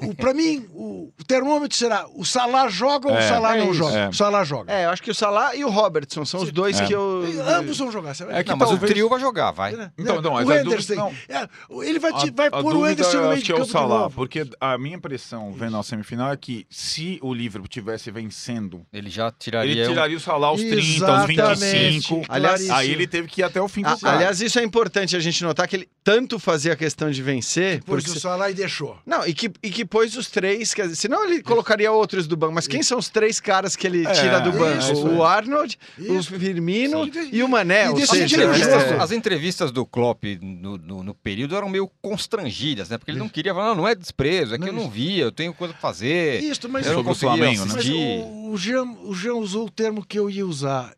[0.01, 3.59] o, pra mim, o, o termômetro será o Salah joga ou o É, Salah é
[3.59, 3.73] não isso.
[3.75, 3.97] joga?
[3.97, 4.07] É.
[4.09, 4.71] O Salah joga.
[4.73, 6.85] É, eu acho que o Salah e o Robertson são os dois É.
[6.85, 7.23] que eu.
[7.45, 8.11] Ambos vão jogar.
[8.29, 9.73] É que Não, mas talvez- o trio vai jogar, vai.
[9.97, 10.95] Então, não, mas o a Anderson.
[10.95, 11.47] dúvida- é,
[11.87, 13.45] ele vai, te- A- vai a pôr o dúvida Anderson no eu meio acho de
[13.45, 14.15] que é o campo Salah, novo.
[14.15, 19.09] porque a minha impressão vendo a semifinal é que se o Liverpool tivesse vencendo, Ele
[19.09, 19.71] já tiraria.
[19.73, 21.41] ele tiraria o Salah aos 30, aos Exatamente.
[21.55, 22.25] 25.
[22.29, 24.15] Aliás, Aí ele teve que ir até o fim do cara.
[24.17, 27.83] aliás, isso é importante a gente notar que ele tanto fazia a questão de vencer.
[27.83, 28.97] Pôs porque- o Salah e deixou.
[29.05, 32.35] Não, e que, e que pôs os três, quer dizer, senão ele colocaria outros do
[32.35, 32.53] banco.
[32.53, 34.79] Mas quem são os três caras que ele É, tira do banco?
[34.79, 35.23] isso, o.
[35.23, 36.35] Arnold, Isso.
[36.35, 37.29] o Firmino Sim.
[37.31, 37.91] e o Mané.
[37.91, 38.63] E seja, ele As gosta.
[38.63, 42.97] é, entrevistas, as entrevistas do Klopp no, no- no período eram meio constrangidas, né?
[42.97, 45.23] Porque ele não queria falar, não, não é desprezo, é que Não, eu não via,
[45.23, 46.41] eu tenho coisa pra fazer.
[46.43, 47.73] Isso, mas, Eu não conseguia Flamengo, né?
[47.75, 50.93] mas o, o, Jean, o Jean usou o termo que eu ia usar.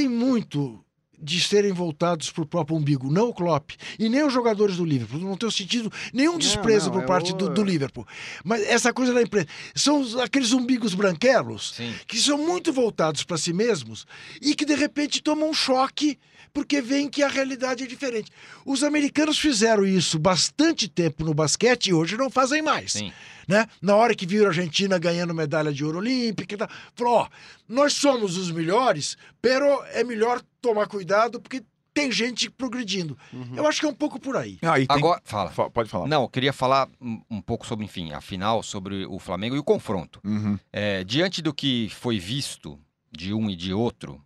[0.00, 0.82] Tem muito
[1.22, 4.84] de serem voltados para o próprio umbigo, não o Klopp e nem os jogadores do
[4.86, 5.20] Liverpool.
[5.20, 8.06] Não tem sentido nenhum desprezo não, por é parte o- do, do Liverpool.
[8.42, 9.46] Mas essa coisa da empresa.
[9.74, 11.94] São aqueles umbigos branquelos Sim.
[12.06, 14.06] que são muito voltados para si mesmos
[14.40, 16.18] e que de repente tomam um choque
[16.54, 18.30] porque veem que a realidade é diferente.
[18.64, 22.92] Os americanos fizeram isso bastante tempo no basquete e hoje não fazem mais.
[22.92, 23.12] Sim.
[23.50, 23.66] Né?
[23.82, 27.28] Na hora que viram a Argentina ganhando medalha de ouro olímpica, e tal, falou: ó,
[27.68, 33.18] nós somos os melhores, pero é melhor tomar cuidado porque tem gente progredindo.
[33.56, 34.58] Eu acho que é um pouco por aí.
[34.62, 35.50] Ah, tem- Agora, fala.
[35.50, 36.06] Fa- Pode falar.
[36.06, 36.88] Não, eu queria falar
[37.28, 40.20] um, pouco sobre, enfim, a final, sobre o Flamengo e o confronto.
[40.24, 40.56] Uhum.
[40.72, 42.78] É, diante do que foi visto
[43.10, 44.22] de um e de outro,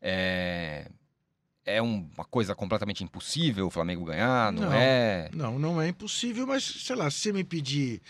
[0.00, 0.88] é,
[1.64, 4.72] é um- uma coisa completamente impossível o Flamengo ganhar, não, Não.
[4.72, 5.28] é?
[5.34, 8.00] Não, não é impossível, mas sei lá, se você me pedir.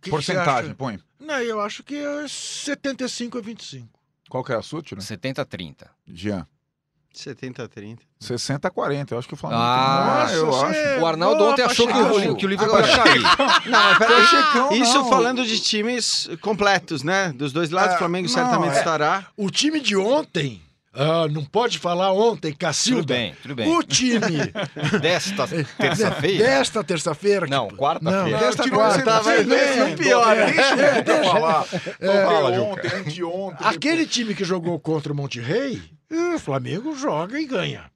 [0.00, 0.98] Que Porcentagem, põe.
[1.20, 3.88] Não, eu acho que é 75 a 25.
[4.28, 5.00] Qual que é a sua, Tiro?
[5.00, 5.86] 70-30.
[6.06, 6.46] Jean.
[7.12, 8.02] 70 a 30.
[8.18, 9.12] 60 a 40.
[9.14, 10.36] Eu acho que o Flamengo Ah, tem...
[10.38, 11.00] eu acho.
[11.02, 13.22] O Arnaldo ontem achou que o, que o Liverpool ia cair.
[13.68, 14.24] Não, peraí.
[14.26, 15.08] Checão, Isso não.
[15.10, 17.30] falando de times completos, né?
[17.34, 19.26] Dos dois lados, É, o Flamengo não, certamente é- estará.
[19.36, 20.62] O time de ontem.
[20.94, 23.00] Ah, não pode falar ontem, Cacilda.
[23.02, 23.68] Tudo bem, tudo bem.
[23.76, 24.52] O time
[25.00, 25.46] Desta
[25.78, 26.44] terça-feira?
[26.44, 27.46] desta terça-feira.
[27.46, 28.24] Não, quarta-feira.
[28.24, 29.20] Não, Não, desta quarta.
[29.20, 30.46] vai ver, não piora.
[30.46, 31.66] Deixa Juca falar.
[32.00, 32.24] É.
[32.24, 32.70] Fala, Juca.
[32.72, 33.66] ontem, anteontem.
[33.66, 37.91] Aquele time que jogou contra o Monterrey, eh, o Flamengo joga e ganha.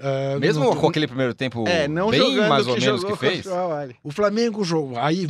[0.00, 2.80] Ah, Mesmo não- com aquele primeiro tempo É, não bem jogando mais o ou que
[2.84, 3.46] menos que fez,
[4.02, 4.98] o Flamengo jogou.
[4.98, 5.26] Aí,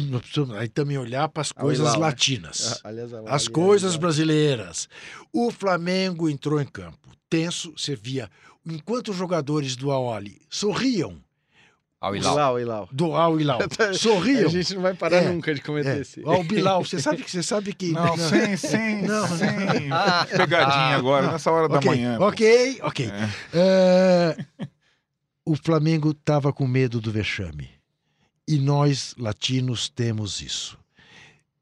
[0.59, 1.98] aí também olhar para as Al coisas né?
[1.98, 2.81] latinas.
[2.85, 4.88] Ah, aliás, As é coisas brasileiras.
[5.33, 8.31] O Flamengo entrou em campo tenso, você via,
[8.64, 11.16] enquanto os jogadores do Awali sorriam,
[12.00, 12.32] Al Hilal.
[12.34, 12.88] Hilal, Hilal.
[12.92, 13.58] do Al Hilal,
[13.98, 14.46] sorriam.
[14.46, 16.22] A gente não vai parar É, nunca de cometer É, esse.
[16.24, 19.37] ao Bilal, você sabe que você sabe que Não, sem, sem, Não, não.
[19.37, 19.48] sem
[20.37, 22.16] pegadinha agora, nessa hora da Ok, manhã.
[22.20, 23.11] ok, ok.
[23.52, 24.37] É,
[25.44, 27.68] o Flamengo estava com medo do vexame.
[28.46, 30.78] E nós, latinos, temos isso.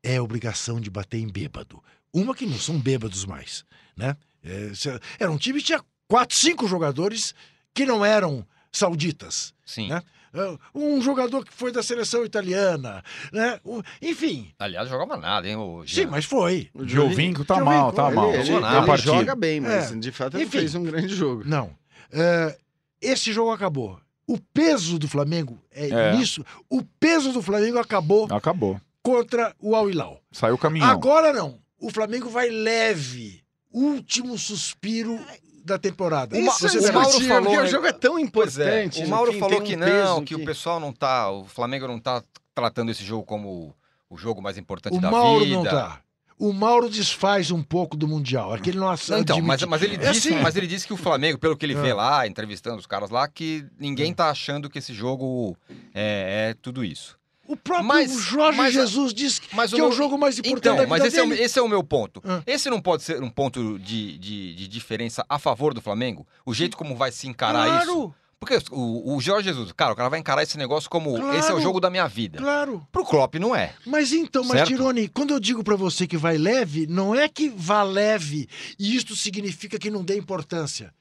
[0.03, 1.83] É obrigação de bater em bêbado.
[2.13, 3.65] Uma que não são bêbados mais,
[3.97, 4.17] né?
[4.45, 4.71] É,
[5.19, 7.35] era um time que tinha quatro, cinco jogadores
[7.75, 9.53] que não eram sauditas.
[9.65, 9.89] Sim.
[9.89, 10.01] Né?
[10.37, 13.59] É, Um jogador que foi da seleção italiana, né?
[13.65, 16.69] O- Enfim, Aliás, jogava nada, hein, o sim, mas foi.
[16.75, 18.35] O Giovinco tá Giovinco, mal, tá ele- mal.
[18.35, 19.97] Ele, ele, ele joga bem, mas É.
[19.97, 20.59] de fato ele Enfim.
[20.59, 21.43] fez um grande jogo.
[21.45, 21.71] Não.
[22.13, 22.57] É,
[23.01, 23.99] esse jogo acabou.
[24.27, 26.17] O peso do Flamengo é, É.
[26.17, 26.45] nisso.
[26.69, 28.81] O peso do Flamengo acabou Acabou.
[29.03, 30.21] contra o Al Hilal.
[30.33, 30.89] Saiu o caminhão.
[30.91, 31.59] Agora não.
[31.79, 33.43] O Flamengo vai leve.
[33.73, 35.19] Último suspiro
[35.67, 36.37] da temporada.
[36.37, 36.93] Uma- Você o.
[36.93, 37.63] Mauro falou, porque né?
[37.63, 39.03] o jogo é tão é, importante.
[39.05, 41.31] O Mauro enfim, falou que um não, peso que o pessoal não tá.
[41.31, 42.23] O Flamengo não tá
[42.55, 43.75] tratando esse jogo como
[44.09, 45.57] o jogo mais importante O da Mauro vida.
[45.57, 46.01] não tá.
[46.39, 48.55] o Mauro desfaz um pouco do Mundial.
[48.55, 50.41] É que ele não Não, então, mas, mas, ele É disse, assim.
[50.41, 51.95] mas ele disse que o Flamengo, pelo que ele vê É.
[51.95, 55.57] lá, entrevistando os caras lá, que ninguém tá achando que esse jogo
[55.95, 57.19] é, é tudo isso.
[57.49, 60.77] O próprio Mas- Jorge mas- Jesus disse que Mas é o jogo mais importante Então,
[60.77, 61.43] da vida mas esse é, o, dele.
[61.43, 62.23] esse é o meu ponto.
[62.25, 62.43] Ah.
[62.47, 66.27] Esse não pode ser um ponto de, de, de diferença a favor do Flamengo?
[66.45, 67.87] O jeito como vai se encarar isso?
[67.93, 71.39] claro, Porque o, o Jorge Jesus, cara, o cara vai encarar esse negócio como Claro.
[71.39, 72.39] esse é o jogo da minha vida.
[72.39, 72.87] claro.
[72.93, 73.73] Pro Klopp não é.
[73.87, 74.69] Mas então, mas Certo?
[74.69, 78.95] Tirone, quando eu digo pra você que vai leve, não é que vá leve e
[78.97, 80.93] isto significa que não dê importância.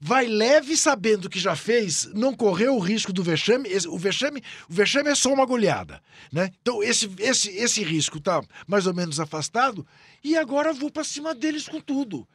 [0.00, 3.68] Vai leve sabendo que já fez, não correu o risco do vexame.
[3.68, 6.00] Esse- O vexame, o vexame é só uma goleada,
[6.32, 6.52] né?
[6.62, 9.84] Então esse, esse, esse risco tá mais ou menos afastado
[10.22, 12.26] e agora vou pra cima deles com tudo.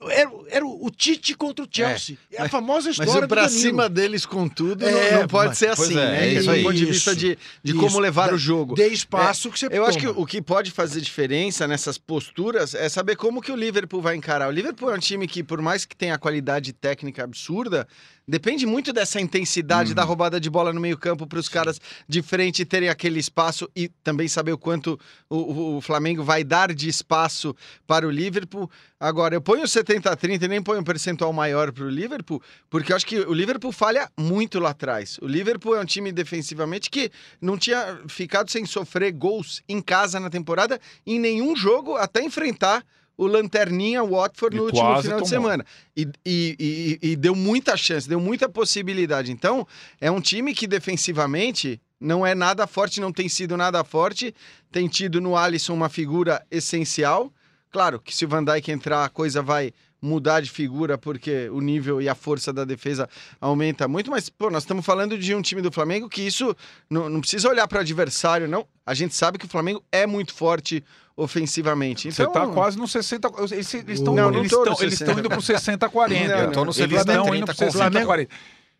[0.00, 2.16] Era, era o Tite contra o Chelsea.
[2.30, 5.20] É, a mas- famosa Mas história o pra do cima deles com tudo É, não,
[5.22, 6.28] não pode mas- ser assim, é, né?
[6.30, 6.62] é Do isso aí.
[6.62, 7.80] ponto de vista de, de Isso.
[7.80, 8.76] como levar Dê- o jogo.
[8.76, 10.20] Dê espaço que você Eu acho que toma.
[10.20, 14.48] o que pode fazer diferença nessas posturas é saber como que o Liverpool vai encarar.
[14.48, 17.86] O Liverpool é um time que, por mais que tenha a qualidade técnica absurda,
[18.28, 22.64] depende muito dessa intensidade da roubada de bola no meio-campo para os caras de frente
[22.64, 26.88] terem aquele espaço e também saber o quanto o, o- o Flamengo vai dar de
[26.88, 28.70] espaço para o Liverpool.
[29.00, 32.96] Agora, eu ponho 70-30 e nem ponho um percentual maior para o Liverpool, porque eu
[32.96, 35.18] acho que o Liverpool falha muito lá atrás.
[35.22, 37.10] O Liverpool é um time defensivamente que
[37.40, 42.84] não tinha ficado sem sofrer gols em casa na temporada em nenhum jogo até enfrentar
[43.18, 45.26] o Lanterninha Watford E no último final de tomou.
[45.26, 45.66] semana.
[45.96, 49.32] E, e- e- deu muita chance, deu muita possibilidade.
[49.32, 49.66] Então,
[50.00, 54.34] é um time que defensivamente não é nada forte, não tem sido nada forte.
[54.70, 57.32] Tem tido no Alisson uma figura essencial.
[57.70, 61.60] Claro que se o Van Dijk entrar, a coisa vai mudar de figura, porque o
[61.60, 63.08] nível e a força da defesa
[63.40, 64.12] aumenta muito.
[64.12, 66.54] Mas, pô, nós estamos falando de um time do Flamengo que isso
[66.88, 68.64] não, não precisa olhar para o adversário, não.
[68.86, 70.84] A gente sabe que o Flamengo é muito forte
[71.18, 72.10] ofensivamente.
[72.12, 73.28] Você Então, tá quase no 60.
[73.28, 74.94] Eles estão eles estão- eles 60.
[74.94, 76.28] estão indo pro 60 40.
[76.36, 78.28] Não, Eu tô no Eles 70 estão 30 indo pro com o 60 Flamengo.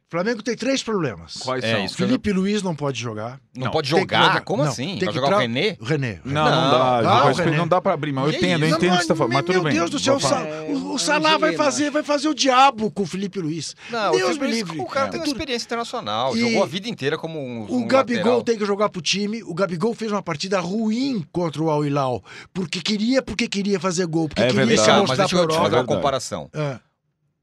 [0.08, 0.10] 40.
[0.10, 1.34] Flamengo tem três problemas.
[1.34, 1.84] Quais É são?
[1.84, 1.96] isso.
[1.96, 3.38] Felipe Luiz não pode jogar.
[3.54, 4.24] Não, Não, pode jogar?
[4.28, 4.96] jogar- Como não, assim?
[4.96, 5.76] tem Vai que jogar o tra- René?
[5.82, 6.20] René.
[6.24, 7.02] Não, não, Não, dá.
[7.02, 7.56] não, Jogar- René.
[7.58, 9.30] não dá pra abrir, mas eu Que entendo, eu entendo o que você tá falando.
[9.32, 9.72] Meu Mas tudo bem.
[9.74, 10.32] Deus do céu, o, Vou.
[10.32, 13.76] É, o- o é Salah vai fazer, vai fazer o diabo com o Felipe Luiz.
[13.90, 14.80] Não, Deus o, me livre.
[14.80, 15.10] o cara É.
[15.10, 18.42] tem uma experiência internacional, E- jogou a vida inteira como um, O um Gabigol lateral.
[18.44, 19.42] tem que jogar pro time.
[19.42, 22.24] O Gabigol fez uma partida ruim contra o Al Hilal.
[22.54, 24.28] Porque queria, porque queria fazer gol.
[24.28, 25.64] Porque É queria se Cara, mas mostrar deixa pra eu te Europa.
[25.64, 25.96] fazer uma Verdade.
[25.96, 26.50] comparação.
[26.54, 26.78] É,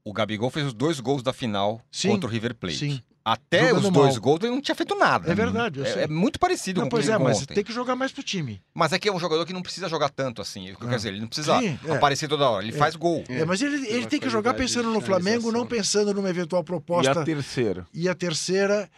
[0.08, 2.78] O Gabigol fez os dois gols da final Sim, contra o River Plate.
[2.78, 3.02] sim.
[3.24, 4.22] Até Jogando os dois mal.
[4.22, 5.32] gols ele não tinha feito nada.
[5.32, 6.02] É verdade, eu É, sei.
[6.04, 7.54] é muito parecido Não, com o pois é, ele mas ontem.
[7.56, 8.62] tem que jogar mais pro time.
[8.72, 10.72] Mas é que é um jogador que não precisa jogar tanto assim.
[10.78, 11.96] Quer dizer, ele não precisa Sim, é.
[11.96, 12.62] aparecer toda hora.
[12.64, 13.24] Ele faz gol.
[13.28, 16.64] É, mas ele, ele tem que jogar pensando no Flamengo, não pensando numa eventual E
[16.64, 17.20] proposta.
[17.20, 17.84] a terceira?
[17.92, 18.88] E a terceira,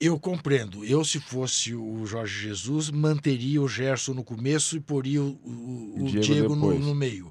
[0.00, 0.82] eu compreendo.
[0.84, 5.94] Eu, se fosse o Jorge Jesus, manteria o Gerson no começo e poria o, o-
[6.00, 7.30] o Diego Diego, no, no meio.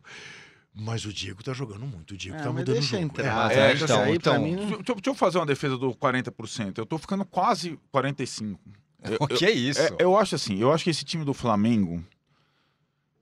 [0.80, 2.14] Mas o Diego tá jogando muito.
[2.14, 3.04] O Diego Ah, tá mudando o jogo.
[3.04, 3.52] entrar.
[3.52, 6.78] É, Mas é, então, aí, então, mim, Deixa, deixa eu fazer uma defesa do 40%.
[6.78, 8.58] Eu tô ficando quase 45%.
[9.04, 9.80] Eu, O que é isso?
[9.80, 12.04] É, eu acho assim, eu acho que esse time do Flamengo,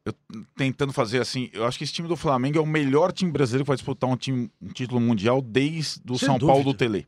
[0.06, 0.14] eu
[0.56, 3.66] tentando fazer assim, eu acho que esse time do Flamengo é o melhor time brasileiro
[3.66, 6.78] que vai disputar um, time, um título mundial desde o Sem São Paulo do dúvida.
[6.78, 7.08] Tele.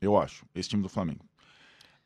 [0.00, 1.24] Eu acho, esse time do Flamengo.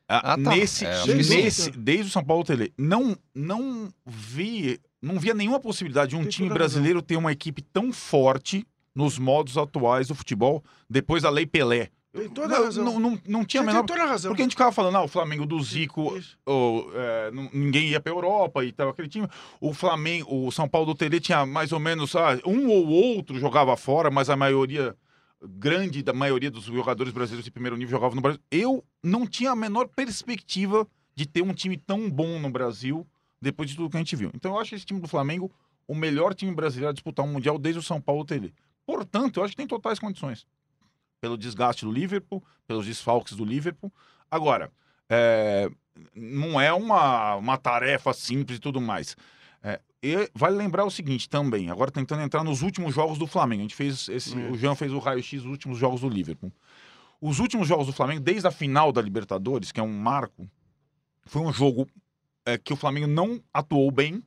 [0.09, 0.51] Ah, Ah, tá.
[0.57, 1.83] Nesse, É, nesse, dúvida.
[1.85, 6.31] desde o São Paulo Tele, não, não vi, não via nenhuma possibilidade de um Tem
[6.31, 11.31] time a brasileiro ter uma equipe tão forte nos modos atuais do futebol depois da
[11.31, 11.91] Lei Pelé.
[12.13, 12.85] Tem toda a não, razão.
[12.85, 14.31] não, não, não tinha a Você menor tem toda a razão.
[14.31, 18.13] porque a gente ficava falando, ah, o Flamengo do Zico, ou, é, ninguém ia pra
[18.13, 19.29] Europa e tal, aquele time.
[19.61, 23.39] O Flamengo, o São Paulo do Tele tinha mais ou menos, ah, um ou outro
[23.39, 24.97] jogava fora, mas a maioria,
[25.43, 28.41] grande da maioria dos jogadores brasileiros de primeiro nível jogavam no Brasil.
[28.51, 33.07] Eu não tinha a menor perspectiva de ter um time tão bom no Brasil
[33.41, 34.31] depois de tudo que a gente viu.
[34.35, 35.51] Então eu acho esse time do Flamengo
[35.87, 38.53] o melhor time brasileiro a disputar um Mundial desde o São Paulo Tele.
[38.87, 40.47] Portanto, eu acho que tem totais condições.
[41.21, 43.93] Pelo desgaste do Liverpool, pelos desfalques do Liverpool.
[44.31, 44.71] Agora,
[45.09, 45.71] é,
[46.15, 49.17] não é uma, uma tarefa simples e tudo mais.
[49.63, 53.61] É, e vale lembrar o seguinte também, agora tentando entrar nos últimos jogos do Flamengo.
[53.61, 54.51] A gente fez esse, É.
[54.51, 56.53] o Jean fez o raio-x dos últimos jogos do Liverpool.
[57.21, 60.49] Os últimos jogos do Flamengo, desde a final da Libertadores, que é um marco,
[61.25, 61.89] foi um jogo
[62.49, 64.23] é, que o Flamengo não atuou bem,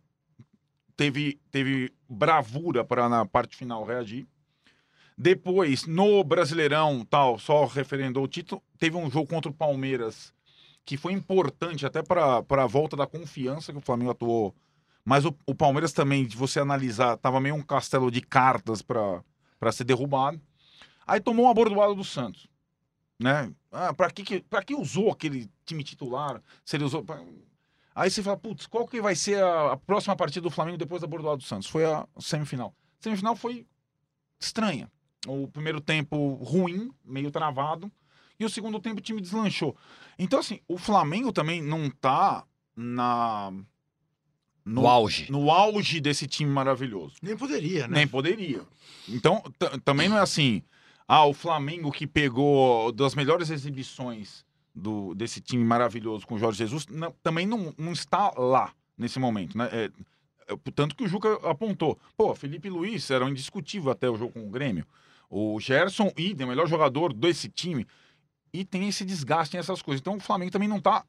[0.96, 4.28] teve, teve bravura para na parte final reagir.
[5.18, 10.34] Depois, no Brasileirão, tal, só referendou o título, teve um jogo contra o Palmeiras
[10.86, 14.56] que foi importante até para a volta da confiança que o Flamengo atuou.
[15.06, 19.72] Mas o, o Palmeiras também, de você analisar, tava meio um castelo de cartas para
[19.72, 20.40] ser derrubado.
[21.06, 22.48] Aí tomou uma bordoada do Santos.
[23.20, 23.52] Né?
[23.72, 26.42] Ah, para que, que, que usou aquele time titular?
[26.66, 27.04] Se ele usou.
[27.04, 27.24] pra-
[27.94, 31.02] Aí você fala, putz, qual que vai ser a, a próxima partida do Flamengo depois
[31.02, 31.70] da Bordoada do Santos?
[31.70, 32.74] Foi a semifinal.
[33.00, 33.66] A semifinal foi
[34.40, 34.90] estranha.
[35.28, 37.92] O primeiro tempo ruim, meio travado,
[38.40, 39.76] e o segundo tempo o time deslanchou.
[40.18, 42.44] Então, assim, o Flamengo também não tá
[42.76, 43.54] na.
[44.64, 45.32] No auge.
[45.32, 47.16] No auge desse time maravilhoso.
[47.22, 47.98] Nem poderia, né?
[47.98, 48.62] Nem poderia.
[49.08, 49.44] Então,
[49.84, 50.64] também não é assim.
[51.08, 56.60] Ah, o Flamengo que pegou das melhores exibições do, desse time maravilhoso com o Jorge
[56.60, 59.70] Jesus, não- também não, não está lá nesse momento, né?
[59.72, 59.92] É,
[60.48, 62.00] é, tanto que o Juca apontou.
[62.16, 64.86] Pô, Felipe Luiz era um indiscutível até o jogo com o Grêmio.
[65.30, 67.88] O Gerson, idem, melhor jogador desse time.
[68.54, 70.02] E tem esse desgaste, tem essas coisas.
[70.02, 71.06] Então o Flamengo também não tá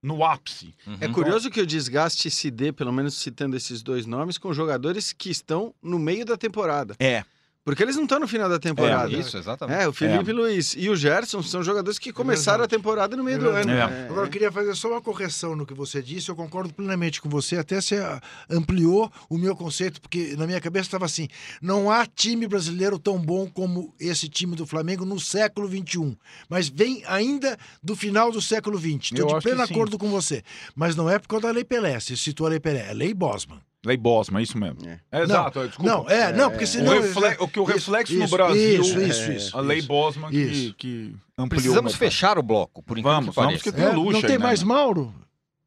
[0.00, 0.74] no ápice.
[0.86, 0.98] Uhum.
[1.00, 5.12] É curioso que o desgaste se dê, pelo menos citando esses dois nomes, com jogadores
[5.12, 6.94] que estão no meio da temporada.
[7.00, 7.24] É.
[7.64, 9.10] Porque eles não estão no final da temporada.
[9.10, 9.80] Isso, exatamente.
[9.80, 13.36] É, o Felipe Luiz e o Gerson são jogadores que começaram a temporada no meio
[13.36, 13.70] É do ano.
[13.70, 13.82] É.
[14.04, 16.28] Agora, eu queria fazer só uma correção no que você disse.
[16.28, 17.56] Eu concordo plenamente com você.
[17.56, 21.26] Até você ah, ampliou o meu conceito, porque na minha cabeça estava assim:
[21.62, 26.18] não há time brasileiro tão bom como esse time do Flamengo no século XXI.
[26.50, 29.12] Mas vem ainda do final do século XX.
[29.12, 29.72] Eu Estou de pleno sim.
[29.72, 30.42] acordo com você.
[30.76, 31.98] Mas não é por causa da Lei Pelé.
[31.98, 32.90] Você citou a Lei Pelé.
[32.90, 33.58] É Lei Bosman.
[33.84, 34.78] Lei Bosma, é isso mesmo.
[34.88, 35.00] É.
[35.12, 35.90] É, exato, é, desculpa.
[35.90, 36.92] Não, é, não, porque O, senão.
[37.00, 38.80] refle- o que o Isso, reflexo no isso, Brasil.
[38.80, 39.56] Isso, é, isso, isso.
[39.58, 39.88] A lei isso.
[39.88, 41.48] Bosman que, que ampliou.
[41.48, 44.12] Precisamos o fechar o bloco, por enquanto Vamos, que vamos, que tem É, o Lucha
[44.12, 44.62] não tem aí, né, mais?
[44.62, 45.14] Mauro?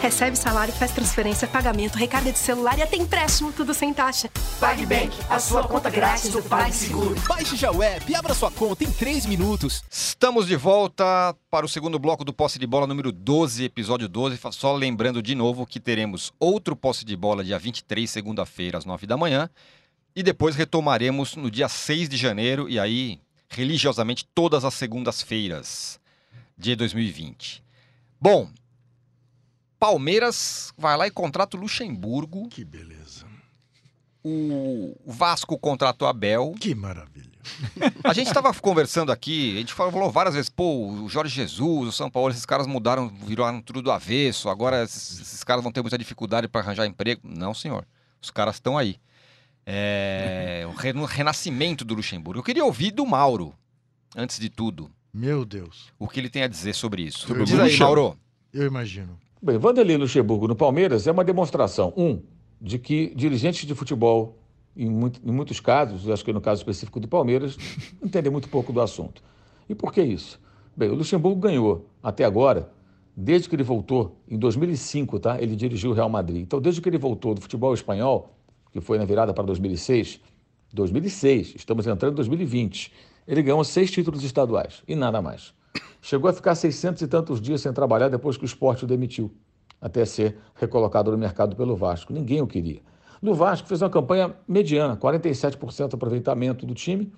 [0.00, 4.30] Recebe salário, faz transferência, pagamento, recarga de celular e até empréstimo, tudo sem taxa.
[4.58, 7.14] PagBank, a sua conta grátis do PagSeguro.
[7.28, 9.82] Baixe já o app e abra sua conta em 3 minutos.
[9.90, 14.38] Estamos de volta para o segundo bloco do Posse de Bola número 12, episódio 12.
[14.38, 18.86] Fa- Só lembrando de novo que teremos outro Posse de Bola dia 23, segunda-feira, às
[18.86, 19.50] 9 da manhã.
[20.16, 26.00] E depois retomaremos no dia 6 de janeiro, e aí, religiosamente, todas as segundas-feiras
[26.56, 27.62] de 2020.
[28.20, 28.50] Bom,
[29.80, 32.48] Palmeiras vai lá e contrata o Luxemburgo.
[32.50, 33.24] Que beleza.
[34.22, 36.54] O Vasco contratou Abel.
[36.60, 37.30] Que maravilha.
[38.04, 41.92] A gente estava conversando aqui, a gente falou várias vezes, pô, o Jorge Jesus, o
[41.92, 45.80] São Paulo, esses caras mudaram, viraram tudo do avesso, agora esses, esses caras vão ter
[45.80, 47.22] muita dificuldade para arranjar emprego.
[47.24, 47.86] Não, senhor.
[48.20, 48.96] Os caras estão aí.
[49.64, 52.40] É, o reno- renascimento do Luxemburgo.
[52.40, 53.54] Eu queria ouvir do Mauro,
[54.14, 55.88] antes de tudo, Meu Deus.
[55.98, 57.20] o que ele tem a dizer sobre isso.
[57.26, 57.78] Sobre o Diz aí.
[57.78, 58.18] Mauro.
[58.52, 59.18] Eu imagino.
[59.42, 62.20] Bem, Vanderlei Luxemburgo no Palmeiras é uma demonstração, um,
[62.60, 64.36] de que dirigentes de futebol,
[64.76, 67.56] em, muito- em muitos casos, acho que no caso específico do Palmeiras,
[68.04, 69.22] entendem muito pouco do assunto.
[69.66, 70.38] E por que isso?
[70.76, 72.70] Bem, o Luxemburgo ganhou, até agora,
[73.16, 75.40] desde que ele voltou, em 2005, tá?
[75.40, 76.42] Ele dirigiu o Real Madrid.
[76.42, 78.34] Então, desde que ele voltou do futebol espanhol,
[78.70, 80.20] que foi na virada para 2006,
[80.72, 82.92] 2006, estamos entrando em 2020,
[83.26, 85.54] ele ganhou seis títulos estaduais e nada mais.
[86.00, 89.30] Chegou a ficar 600 e tantos dias sem trabalhar depois que o esporte o demitiu,
[89.80, 92.12] até ser recolocado no mercado pelo Vasco.
[92.12, 92.80] Ninguém o queria.
[93.20, 97.12] No Vasco fez uma campanha mediana, 47% de aproveitamento do time,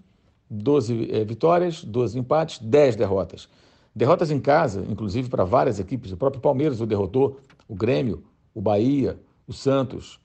[0.50, 3.48] 12 eh, vitórias, 12 empates, 10 derrotas.
[3.94, 7.38] Derrotas em casa, inclusive para várias equipes, o próprio Palmeiras o derrotou,
[7.68, 10.20] o Grêmio, o Bahia, o Santos,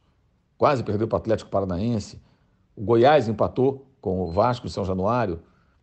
[0.57, 2.19] quase perdeu para o Atlético Paranaense,
[2.75, 5.39] o Goiás empatou com o Vasco em São Januário.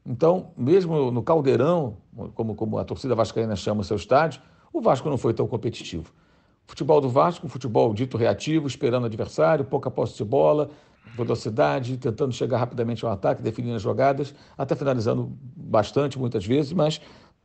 [0.07, 1.97] Então, mesmo no Caldeirão,
[2.35, 4.41] como, como a torcida vascaína chama o seu estádio,
[4.73, 6.13] o Vasco não foi tão competitivo.
[6.67, 10.71] O futebol do Vasco, um futebol dito reativo, esperando o adversário, pouca posse de bola,
[11.17, 17.01] velocidade, tentando chegar rapidamente ao ataque, definindo as jogadas, até finalizando bastante muitas vezes, mas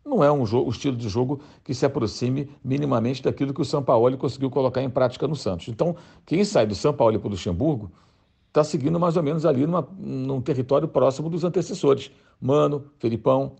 [0.05, 3.65] não é um jogo, o estilo de jogo que se aproxime minimamente daquilo que o
[3.65, 5.67] São Paulo conseguiu colocar em prática no Santos.
[5.67, 5.95] Então,
[6.25, 7.91] quem sai do São Paulo para o Luxemburgo
[8.47, 12.11] está seguindo mais ou menos ali numa, num território próximo dos antecessores.
[12.39, 13.53] Mano, Felipão.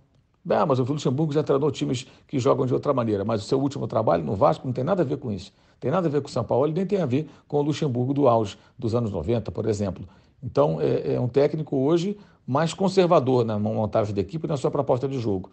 [0.49, 3.59] Ah, mas o Luxemburgo já treinou times que jogam de outra maneira, mas o seu
[3.59, 5.51] último trabalho no Vasco não tem nada a ver com isso.
[5.79, 8.13] Tem nada a ver com o São Paulo, nem tem a ver com o Luxemburgo
[8.13, 10.07] do auge dos anos 90, por exemplo.
[10.41, 12.17] Então, é, é um técnico hoje
[12.47, 15.51] mais conservador na montagem da equipe e na sua proposta de jogo.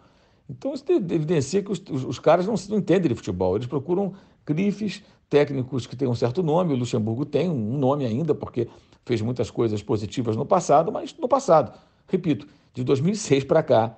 [0.49, 3.55] Então, isso evidencia que os, os, caras não, não entendem de futebol.
[3.55, 4.13] Eles procuram
[4.45, 8.67] Crifes, técnicos que têm um certo nome, o Luxemburgo tem um nome ainda, porque
[9.05, 12.47] fez muitas coisas positivas no passado, mas no passado, repito,
[12.77, 13.97] de 2006 para cá,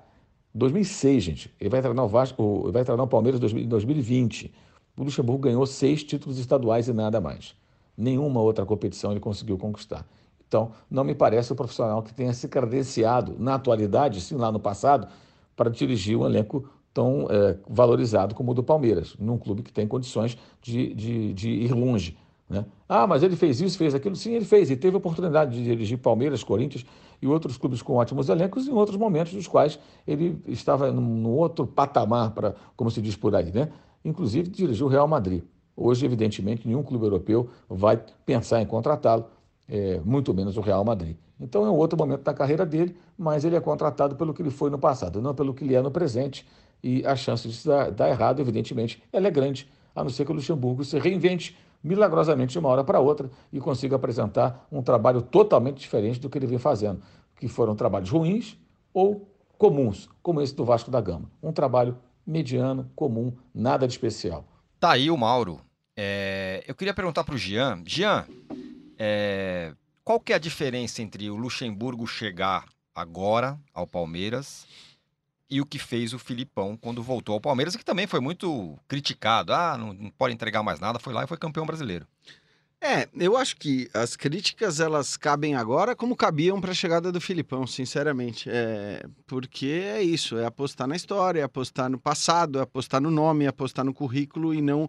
[0.54, 4.50] 2006, gente, ele vai treinar o Vasco, ele vai treinar o Palmeiras em 2020.
[4.96, 7.54] O Luxemburgo ganhou seis títulos estaduais e nada mais.
[7.94, 10.06] Nenhuma outra competição ele conseguiu conquistar.
[10.48, 14.58] Então, não me parece o profissional que tenha se credenciado na atualidade, sim lá no
[14.58, 15.06] passado,
[15.54, 19.86] para dirigir um elenco tão é, valorizado como o do Palmeiras, num clube que tem
[19.86, 22.16] condições de, de, de ir longe.
[22.48, 22.64] Né?
[22.88, 24.16] Ah, mas ele fez isso, fez aquilo.
[24.16, 24.70] Sim, ele fez.
[24.70, 26.84] E teve a oportunidade de dirigir Palmeiras, Corinthians
[27.22, 31.66] e outros clubes com ótimos elencos em outros momentos dos quais ele estava num outro
[31.66, 33.52] patamar, para, como se diz por aí.
[33.52, 33.70] Né?
[34.04, 35.42] Inclusive, dirigiu o Real Madrid.
[35.76, 39.26] Hoje, evidentemente, nenhum clube europeu vai pensar em contratá-lo,
[39.68, 41.16] é, muito menos o Real Madrid.
[41.40, 44.50] Então, é um outro momento da carreira dele, mas ele é contratado pelo que ele
[44.50, 46.46] foi no passado, não pelo que ele é no presente.
[46.82, 50.32] E a chance de dar, dar errado, evidentemente, ela é grande, a não ser que
[50.32, 55.22] o Luxemburgo se reinvente milagrosamente de uma hora para outra e consiga apresentar um trabalho
[55.22, 57.02] totalmente diferente do que ele vem fazendo,
[57.36, 58.58] que foram trabalhos ruins
[58.92, 61.30] ou comuns, como esse do Vasco da Gama.
[61.42, 64.44] Um trabalho mediano, comum, nada de especial.
[64.78, 65.60] Tá aí o Mauro.
[65.96, 67.82] É, eu queria perguntar para o Jean.
[67.84, 68.26] Jean,
[68.98, 69.74] é,
[70.04, 74.66] qual que é a diferença entre o Luxemburgo chegar agora ao Palmeiras
[75.50, 79.52] e o que fez o Filipão quando voltou ao Palmeiras, que também foi muito criticado.
[79.52, 82.06] Ah, não, não pode entregar mais nada, foi lá e foi campeão brasileiro.
[82.82, 87.20] É, eu acho que as críticas elas cabem agora como cabiam para a chegada do
[87.20, 88.48] Filipão, sinceramente.
[88.48, 93.10] É, porque é isso, é apostar na história, é apostar no passado, é apostar no
[93.10, 94.88] nome, é apostar no currículo e não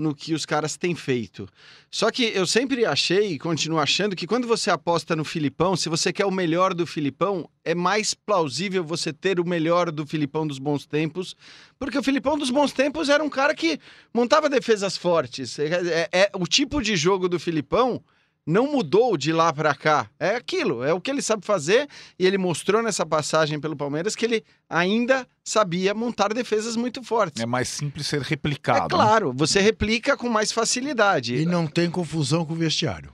[0.00, 1.48] no que os caras têm feito.
[1.90, 5.88] Só que eu sempre achei e continuo achando que quando você aposta no Filipão, se
[5.88, 10.46] você quer o melhor do Filipão, é mais plausível você ter o melhor do Filipão
[10.46, 11.36] dos bons tempos,
[11.78, 13.78] porque o Filipão dos bons tempos era um cara que
[14.12, 15.58] montava defesas fortes.
[15.58, 18.02] É, é, é o tipo de jogo do Filipão
[18.46, 20.08] não mudou de lá para cá.
[20.18, 21.88] É aquilo, é o que ele sabe fazer
[22.18, 27.42] e ele mostrou nessa passagem pelo Palmeiras que ele ainda sabia montar defesas muito fortes.
[27.42, 28.86] É mais simples ser replicado.
[28.86, 31.34] É claro, você replica com mais facilidade.
[31.34, 33.12] E não tem confusão com o vestiário.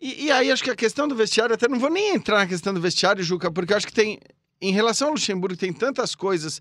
[0.00, 2.46] E, e, aí acho que a questão do vestiário, até não vou nem entrar na
[2.46, 4.20] questão do vestiário, Juca, porque acho que tem,
[4.60, 6.60] em relação ao Luxemburgo, tem tantas coisas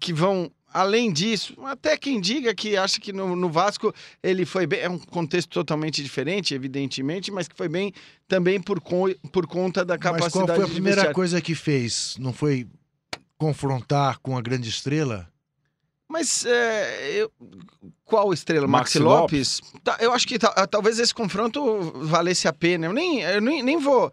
[0.00, 3.92] que vão além disso, até quem diga que acha que no, no, Vasco
[4.22, 7.92] ele foi bem, é um contexto totalmente diferente, evidentemente, mas que foi bem
[8.28, 8.80] também por,
[9.32, 11.14] por conta da capacidade Mas qual foi a primeira vestiário.
[11.14, 12.16] coisa que fez?
[12.18, 12.66] Não foi
[13.36, 15.28] confrontar com a grande estrela?
[16.08, 17.30] Mas é, eu,
[18.04, 18.66] qual estrela?
[18.66, 19.60] Maxi, Maxi Lopes?
[19.60, 19.80] Lopes?
[19.84, 22.86] Tá, eu acho que tá, talvez esse confronto valesse a pena.
[22.86, 24.12] Eu nem, eu nem, nem vou.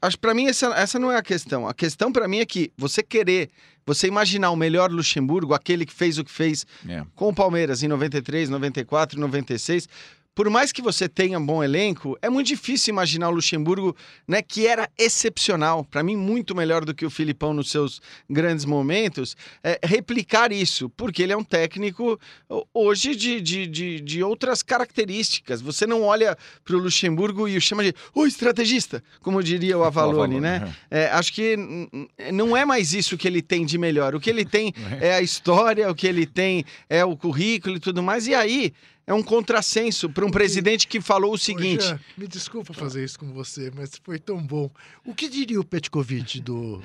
[0.00, 1.66] Acho para mim essa, essa não é a questão.
[1.66, 3.50] A questão para mim é que você querer
[3.88, 7.02] você imaginar o melhor Luxemburgo, aquele que fez o que fez é.
[7.16, 9.88] com o Palmeiras em 93, 94, 96,
[10.38, 14.40] por mais que você tenha um bom elenco, é muito difícil imaginar o Luxemburgo, né,
[14.40, 19.36] que era excepcional, para mim muito melhor do que o Filipão nos seus grandes momentos,
[19.64, 22.20] é, replicar isso, porque ele é um técnico
[22.72, 25.60] hoje de, de, de, de outras características.
[25.60, 29.82] Você não olha para o Luxemburgo e o chama de o estrategista, como diria o
[29.82, 30.72] Avalone, né?
[30.88, 31.56] É, acho que
[32.32, 34.14] não é mais isso que ele tem de melhor.
[34.14, 34.72] O que ele tem
[35.02, 38.28] é a história, o que ele tem é o currículo e tudo mais.
[38.28, 38.72] E aí
[39.08, 41.82] é um contrassenso para um presidente que falou o seguinte.
[41.82, 44.70] Jean, me desculpa fazer isso com você, mas foi tão bom.
[45.02, 46.82] O que diria o Petkovic do.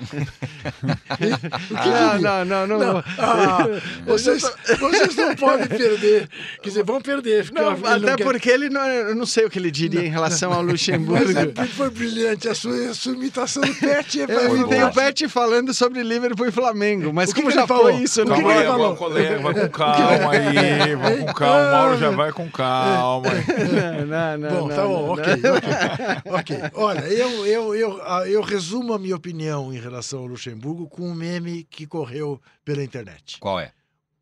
[1.70, 3.04] o que ah, não, não, não, não.
[3.18, 3.66] Ah,
[4.06, 4.42] vocês,
[4.80, 6.30] vocês não podem perder.
[6.62, 7.52] Quer dizer, vão perder.
[7.52, 8.54] Não, até não porque quer...
[8.54, 8.86] ele não.
[8.86, 11.26] Eu não sei o que ele diria não, em relação ao Luxemburgo.
[11.26, 12.48] Mas é, foi brilhante.
[12.48, 16.02] A sua, a sua imitação do Pet é é, E tem o Pet falando sobre
[16.02, 17.12] Liverpool e Flamengo.
[17.12, 17.92] Mas o como já falou?
[17.92, 18.24] foi isso?
[18.24, 21.68] Calma aí, vai com calma aí, vai com calma.
[21.68, 23.28] O Mauro já vai com calma.
[24.06, 26.32] não, não, bom, não, tá bom, ok, ok.
[26.32, 26.56] Ok.
[26.74, 31.14] Olha, eu, eu, eu, eu resumo a minha opinião em relação ao Luxemburgo com um
[31.14, 33.38] meme que correu pela internet.
[33.40, 33.72] Qual é?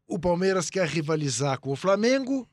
[0.06, 2.46] O Palmeiras quer rivalizar com o Flamengo,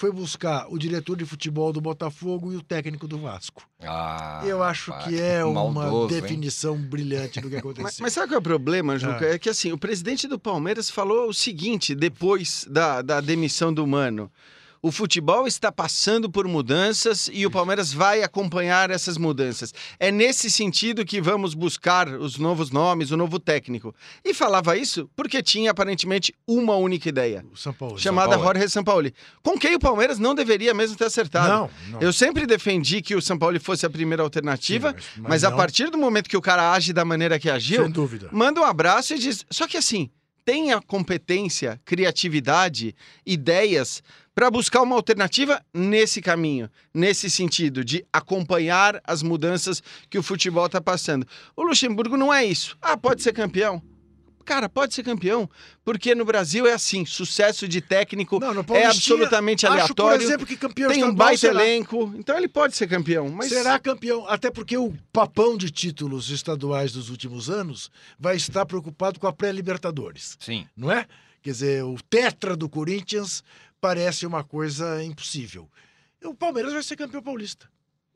[0.00, 3.68] foi buscar o diretor de futebol do Botafogo e o técnico do Vasco.
[3.82, 6.86] Ah, eu acho que é uma definição hein?
[6.88, 7.82] brilhante do que aconteceu.
[7.82, 9.26] Mas, mas, sabe qual é o problema, Juca?
[9.26, 9.34] Ah.
[9.34, 13.86] É que assim, o presidente do Palmeiras falou o seguinte depois da, da demissão do
[13.86, 14.32] Mano.
[14.82, 19.74] O futebol está passando por mudanças e o Palmeiras vai acompanhar essas mudanças.
[19.98, 23.94] É nesse sentido que vamos buscar os novos nomes, o novo técnico.
[24.24, 27.44] E falava isso porque tinha aparentemente uma única ideia.
[27.52, 27.98] O São Paulo.
[27.98, 28.54] Chamada São Paulo.
[28.54, 29.14] Jorge Sampaoli.
[29.42, 31.48] Com quem o Palmeiras não deveria mesmo ter acertado.
[31.48, 32.00] Não, não.
[32.00, 35.44] Eu sempre defendi que o São Paulo fosse a primeira alternativa, Sim, mas, mas, mas
[35.44, 37.84] a partir do momento que o cara age da maneira que agiu,
[38.32, 39.44] manda um abraço e diz.
[39.50, 40.08] Só que assim,
[40.44, 44.02] tenha competência, criatividade, ideias
[44.34, 50.66] para buscar uma alternativa nesse caminho, nesse sentido de acompanhar as mudanças que o futebol
[50.66, 51.26] está passando.
[51.56, 52.76] O Luxemburgo não é isso.
[52.80, 53.82] Ah, pode ser campeão.
[54.44, 55.48] Cara, pode ser campeão,
[55.84, 60.22] porque no Brasil é assim, sucesso de técnico Não, no é absolutamente Acho, por aleatório.
[60.22, 61.62] exemplo, que campeão tem um baita será.
[61.62, 63.28] elenco, então ele pode ser campeão.
[63.28, 68.66] Mas Será campeão, até porque o papão de títulos estaduais dos últimos anos vai estar
[68.66, 70.66] preocupado com a pré-Libertadores, Sim.
[70.76, 71.06] não é?
[71.42, 73.42] Quer dizer, o tetra do Corinthians
[73.80, 75.68] parece uma coisa impossível.
[76.22, 77.68] E o Palmeiras vai ser campeão paulista.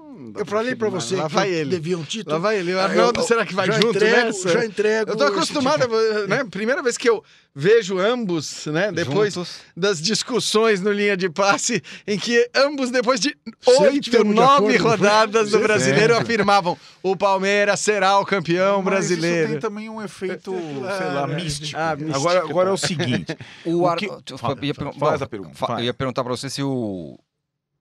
[0.05, 1.01] Hum, Eu falei pra afirmar.
[1.03, 1.71] você Lá que vai ele.
[1.71, 2.35] devia um título.
[2.35, 2.75] Lá vai ele.
[2.75, 4.49] O Ah, Arnaldo, eu- será que vai já junto entrego, nessa?
[4.49, 5.11] Já entrego.
[5.11, 5.95] Eu tô acostumado, tipo-
[6.29, 6.45] né?
[6.51, 7.23] Primeira vez que eu
[7.55, 8.93] vejo ambos, né?
[8.93, 9.57] Depois Juntos.
[9.77, 13.37] das discussões no linha de passe, em que ambos, depois de
[13.81, 15.67] oito, nove rodadas do Sempre.
[15.69, 19.51] brasileiro, afirmavam: o Palmeiras será o campeão Mas Isso brasileiro.
[19.53, 21.35] tem também um efeito, sei lá, né?
[21.37, 21.79] místico.
[21.79, 23.37] Ah, místico, Agora, agora é o seguinte.
[23.67, 23.97] O O Ar...
[23.97, 24.57] que- Fala,
[24.99, 25.57] faz a pergunta.
[25.79, 27.19] Eu ia perguntar pra você se o,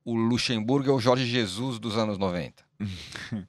[0.05, 2.63] o Luxemburgo é o Jorge Jesus dos anos 90.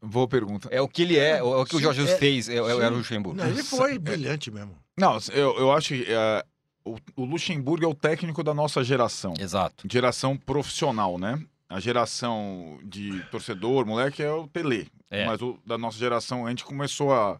[0.00, 0.68] Boa pergunta.
[0.70, 2.54] É o que ele é, é o que o Sim, Jorge Jesus é- fez, é,
[2.54, 3.38] é, era o Luxemburgo.
[3.38, 4.76] Não, ele foi brilhante mesmo.
[4.96, 6.44] Não, eu, eu acho que é,
[6.84, 9.34] o, o Luxemburgo é o técnico da nossa geração.
[9.38, 9.86] Exato.
[9.90, 11.42] Geração profissional, né?
[11.68, 14.88] A geração de torcedor, moleque, é o Tele.
[15.10, 15.26] É.
[15.26, 17.38] Mas o da nossa geração, a gente começou a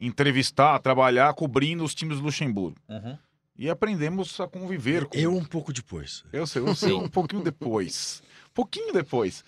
[0.00, 2.76] entrevistar, a trabalhar cobrindo os times do Luxemburgo.
[3.58, 6.24] E aprendemos a conviver com Eu um pouco depois.
[6.32, 8.22] Eu sei, eu sei um pouquinho depois.
[8.54, 9.44] Pouquinho depois.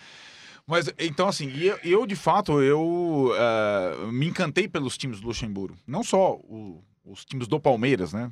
[0.67, 5.27] Mas, então, assim, e eu, eu, de fato, eu eh, me encantei pelos times do
[5.27, 5.77] Luxemburgo.
[5.85, 8.31] Não só o- os times do Palmeiras, né?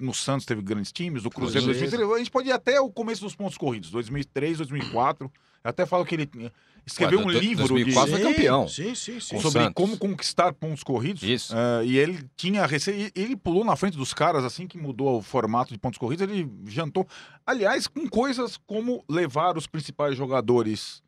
[0.00, 1.90] No Santos teve grandes times, do Cruzeiro Cruzeiro.
[1.90, 2.14] 2003.
[2.14, 5.32] A gente pode ir até o começo dos pontos corridos, 2003, 2004.
[5.64, 6.50] Eu até falo que ele eh,
[6.84, 8.68] escreveu um livro 2004 de, foi campeão.
[8.68, 9.40] Sim, sim, sim.
[9.40, 9.74] Sobre Santos.
[9.74, 11.22] como conquistar pontos corridos.
[11.22, 11.54] Isso.
[11.56, 13.18] Eh, e ele tinha receita.
[13.18, 16.28] Ele pulou na frente dos caras assim que mudou o formato de pontos corridos.
[16.28, 17.06] Ele jantou.
[17.46, 21.02] Aliás, com coisas como levar os principais jogadores,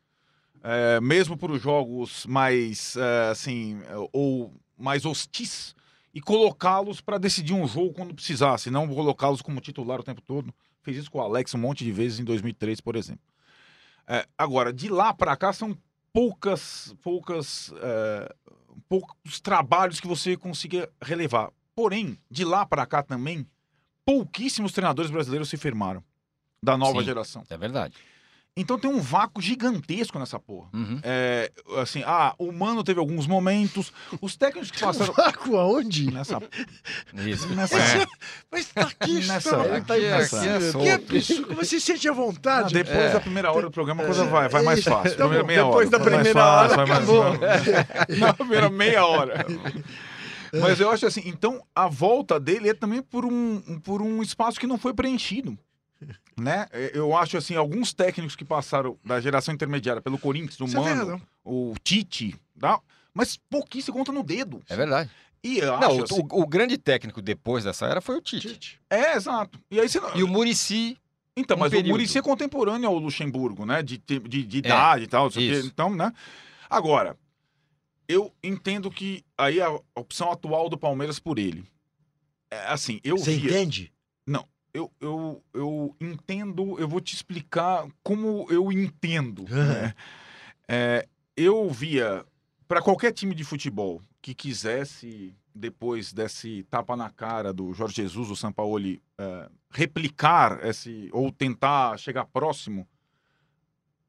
[0.63, 3.77] eh, mesmo para os jogos mais eh, assim,
[4.11, 5.75] ou mais hostis,
[6.15, 10.53] e colocá-los para decidir um jogo quando precisasse, não colocá-los como titular o tempo todo.
[10.81, 13.25] Fez isso com o Alex um monte de vezes em 2003, por exemplo.
[14.07, 15.77] Eh, agora, de lá para cá são
[16.13, 18.33] poucas, poucas, eh,
[18.87, 21.51] poucos trabalhos que você consiga relevar.
[21.75, 23.45] Porém, de lá para cá também,
[24.05, 26.01] pouquíssimos treinadores brasileiros se firmaram
[26.63, 27.05] da nova Sim.
[27.05, 27.43] geração.
[27.49, 27.93] É verdade.
[28.57, 30.69] Então tem um vácuo gigantesco nessa porra.
[30.73, 30.97] Uhum.
[31.03, 31.51] É,
[31.81, 33.91] assim, ah, o Mano teve alguns momentos,
[34.21, 36.09] os técnicos que passaram Vácuo aonde?
[36.09, 36.41] nessa
[37.13, 37.49] Isso.
[37.53, 38.05] nessa É.
[38.49, 39.65] Mas tá aqui, Nessa- está.
[39.65, 40.25] Ele Aqui, aqui é Que
[40.71, 40.89] solto.
[40.89, 41.47] absurdo.
[41.47, 42.73] Como você se sente à Ah, vontade?
[42.73, 43.09] depois É.
[43.11, 45.11] da primeira hora do programa a coisa vai, vai mais fácil.
[45.17, 47.49] Tá Primeira meia depois hora, da vai mais primeira fácil, hora, vai mais acabou.
[47.49, 47.73] fácil.
[48.19, 49.45] Na primeira meia hora.
[50.61, 54.21] Mas eu acho assim, então a volta dele é também por um, um- por um
[54.23, 55.57] espaço que não foi preenchido.
[56.37, 56.67] Né?
[56.93, 61.21] Eu acho assim, alguns técnicos que passaram da geração intermediária pelo Corinthians, o Você Mano,
[61.43, 62.79] o Tite, tá?
[63.13, 64.61] mas pouquinho se conta no dedo.
[64.69, 65.09] É verdade.
[65.43, 68.49] E Não, assim, o- o grande técnico depois dessa era foi o Tite.
[68.53, 68.79] Tite.
[68.89, 69.59] É, exato.
[69.69, 70.15] E aí você não...
[70.15, 70.97] E o Murici
[71.37, 71.87] Então, um mas período.
[71.87, 73.83] o Muricy é contemporâneo ao Luxemburgo, né?
[73.83, 75.29] De, de, de- de idade e tal.
[75.37, 76.11] Então, né?
[76.69, 77.15] Agora,
[78.07, 81.63] eu entendo que aí a opção atual do Palmeiras por ele.
[82.51, 83.91] É, assim, eu Você via- entende?
[84.75, 89.45] Eu, eu, eu entendo, eu vou te explicar como eu entendo.
[89.49, 89.95] né?
[90.67, 91.07] É,
[91.37, 92.25] eu via,
[92.67, 98.27] para qualquer time de futebol que quisesse, depois desse tapa na cara do Jorge Jesus,
[98.27, 102.85] do Sampaoli, é, replicar esse, ou tentar chegar próximo,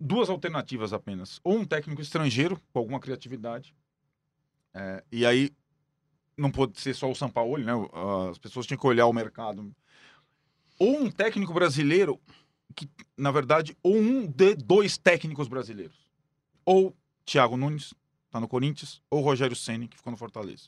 [0.00, 1.40] duas alternativas apenas.
[1.44, 3.72] Ou um técnico estrangeiro, com alguma criatividade,
[4.74, 5.52] é, e aí
[6.36, 7.72] não pode ser só o Sampaoli, né?
[8.28, 9.72] As pessoas tinham que olhar o mercado
[10.78, 12.20] ou um técnico brasileiro
[12.74, 15.96] que, na verdade, ou um de dois técnicos brasileiros.
[16.64, 17.94] Ou Thiago Nunes,
[18.30, 20.64] tá no Corinthians, ou Rogério Ceni que ficou no Fortaleza.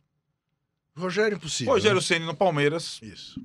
[0.97, 1.73] Rogério impossível.
[1.73, 2.03] Rogério né?
[2.03, 3.41] Ceni no Palmeiras, Isso.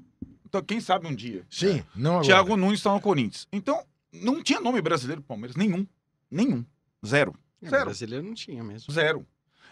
[0.46, 1.46] então quem sabe um dia.
[1.50, 2.26] Sim, não agora.
[2.26, 3.48] Thiago Nunes tá no Corinthians.
[3.52, 5.86] Então, não tinha nome brasileiro pro Palmeiras, nenhum.
[6.30, 6.66] Nenhum.
[7.06, 7.36] Zero.
[7.62, 7.86] O Zero.
[7.86, 8.92] brasileiro não tinha mesmo.
[8.92, 9.26] Zero.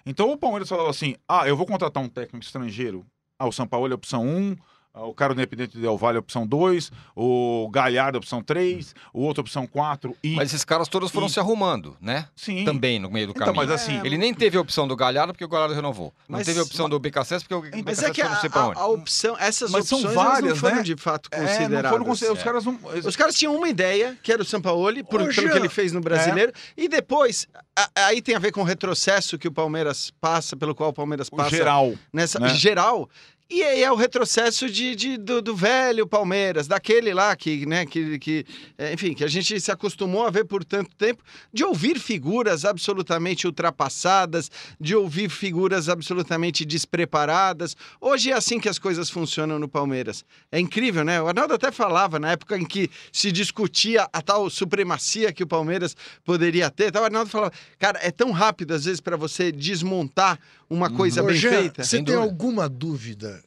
[0.06, 3.06] Então o Palmeiras falava assim: ah, eu vou contratar um técnico estrangeiro.
[3.38, 4.64] Ah, o São Paulo é a opção 1, ah,
[4.94, 8.42] o cara do Independente Del Valle é a opção 2, o Galhardo é a opção
[8.42, 10.36] 3, o outro é a opção 4 e.
[10.36, 12.28] Mas esses caras todos foram E- se arrumando, né?
[12.36, 12.66] Sim.
[12.66, 13.64] Também no meio do Então, caminho.
[13.66, 14.00] mas assim.
[14.04, 16.14] Ele nem teve a opção do Galhardo porque o Galhardo renovou.
[16.28, 18.34] Não Mas- teve a opção do BKSS porque o BKSS Mas é que foi a,
[18.34, 18.80] não sei pra a- onde.
[18.80, 20.84] a opção, essas Mas são opções elas várias, não foram né?
[20.84, 21.92] de fato É, não consideradas.
[21.92, 22.38] foram considerados.
[22.40, 22.46] Os É.
[22.46, 23.10] caras não.
[23.10, 25.92] Os caras tinham uma ideia, que era o Sampaoli, por, Ô, pelo que ele fez
[25.94, 30.12] no brasileiro, e depois, a- aí tem a ver com o retrocesso que o Palmeiras
[30.20, 31.94] passa, pelo qual o Palmeiras O passa geral.
[32.12, 32.50] nessa né?
[32.50, 33.10] geral.
[33.54, 37.86] E aí é o retrocesso de, de- do, do velho Palmeiras, daquele lá que, né,
[37.86, 38.46] que, que,
[38.78, 41.22] é, enfim, que a gente se acostumou a ver por tanto tempo,
[41.52, 44.50] de ouvir figuras absolutamente ultrapassadas,
[44.80, 47.76] de ouvir figuras absolutamente despreparadas.
[48.00, 50.24] Hoje é assim que as coisas funcionam no Palmeiras.
[50.50, 51.22] É incrível, né?
[51.22, 55.48] O Arnaldo até falava na época em que se discutia a tal supremacia que o
[55.48, 55.94] Palmeiras
[56.24, 56.88] poderia ter.
[56.88, 60.40] Então, o Arnaldo falava, cara, é tão rápido às vezes para você desmontar
[60.74, 61.84] uma coisa Ô, bem Jean, feita.
[61.84, 62.24] Você tem dúvida.
[62.24, 63.44] alguma dúvida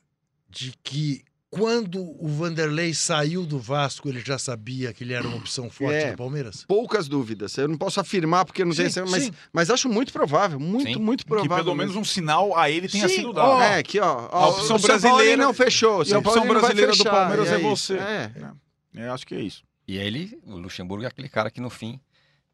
[0.51, 5.37] de que quando o Vanderlei saiu do Vasco, ele já sabia que ele era uma
[5.37, 6.11] opção forte É.
[6.11, 6.65] do Palmeiras?
[6.67, 7.57] poucas dúvidas.
[7.57, 9.31] Eu não posso afirmar porque eu não Sim, tenho, mas, sim.
[9.53, 10.97] mas acho muito provável, muito, Sim.
[10.97, 11.65] muito Que provável.
[11.65, 13.63] pelo menos um sinal a ele tenha Sim, sido ó, dado.
[13.63, 14.29] É, aqui, ó.
[14.33, 16.03] ó A opção brasileira- não fechou.
[16.03, 17.69] a opção brasileira do Palmeiras é isso.
[17.69, 17.95] você.
[17.99, 18.33] É.
[18.97, 19.63] É, acho que é isso.
[19.87, 22.01] E ele, o Luxemburgo, é aquele cara que no fim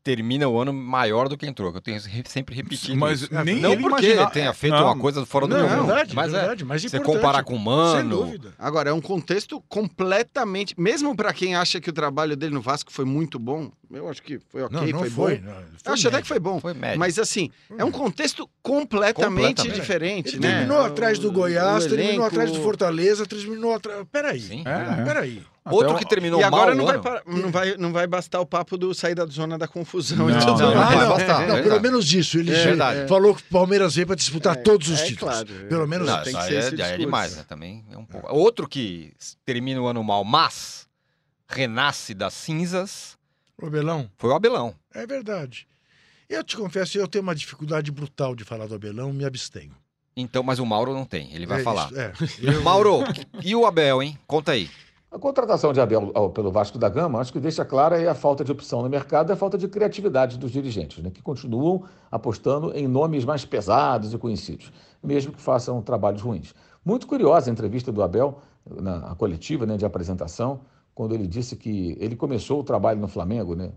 [0.03, 1.71] termina o ano maior do que entrou.
[1.71, 3.35] que Eu tenho re- sempre repetido Mas isso.
[3.45, 4.85] nem Não ele porque tenha feito Não.
[4.87, 7.17] uma coisa fora do Não, é verdade, mas verdade, mas é, você importante.
[7.17, 8.55] comparar com o Sem Mano, dúvida.
[8.59, 10.75] Agora, é um contexto completamente.
[10.79, 14.23] Mesmo para quem acha que o trabalho dele no Vasco foi muito bom, eu acho
[14.23, 15.37] que foi ok, Não, não foi, foi.
[15.39, 15.45] bom.
[15.45, 16.61] não, Eu foi acho até que foi bom.
[16.61, 16.99] foi médio.
[16.99, 19.27] Mas assim, é um contexto completamente,
[19.57, 19.75] Completamente.
[19.81, 20.51] diferente, Ele né?
[20.53, 24.05] terminou atrás do Goiás, o terminou elenco- atrás do Fortaleza, terminou atrás.
[24.11, 24.41] Peraí.
[24.41, 24.63] Sim.
[24.67, 25.05] É, é.
[25.05, 25.43] Peraí.
[25.75, 27.03] Outro que terminou E agora mal não o vai, ano.
[27.03, 30.18] par- não, vai, não vai bastar o papo do sair da zona da confusão.
[30.18, 31.47] Não, e não, não vai bastar.
[31.47, 32.39] Não, É pelo menos disso.
[32.39, 35.35] Ele É falou que o Palmeiras veio para disputar todos os é títulos.
[35.35, 35.66] claro.
[35.68, 37.45] Pelo menos Não, tem isso que ser é, é demais, né?
[37.49, 38.33] Também é um pouco.
[38.35, 39.12] Outro que
[39.45, 40.87] termina o ano mal, mas
[41.49, 43.16] renasce das cinzas,
[43.61, 44.75] O Abelão, foi o Abelão.
[44.95, 45.66] é verdade.
[46.29, 49.75] Eu te confesso, eu tenho uma dificuldade brutal de falar do Abelão, me abstenho.
[50.16, 51.87] Então, mas o Mauro não tem, ele vai É falar.
[51.91, 52.12] isso, é.
[52.41, 53.01] Eu- Mauro,
[53.43, 54.18] e o Abel, hein?
[54.27, 54.71] Conta aí.
[55.11, 58.45] A contratação de Abel pelo Vasco da Gama, acho que deixa clara aí a falta
[58.45, 62.73] de opção no mercado e a falta de criatividade dos dirigentes, né, que continuam apostando
[62.77, 66.55] em nomes mais pesados e conhecidos, mesmo que façam trabalhos ruins.
[66.85, 70.61] Muito curiosa a entrevista do Abel na coletiva né, de apresentação,
[70.95, 73.73] quando ele disse que ele começou o trabalho no Flamengo, né,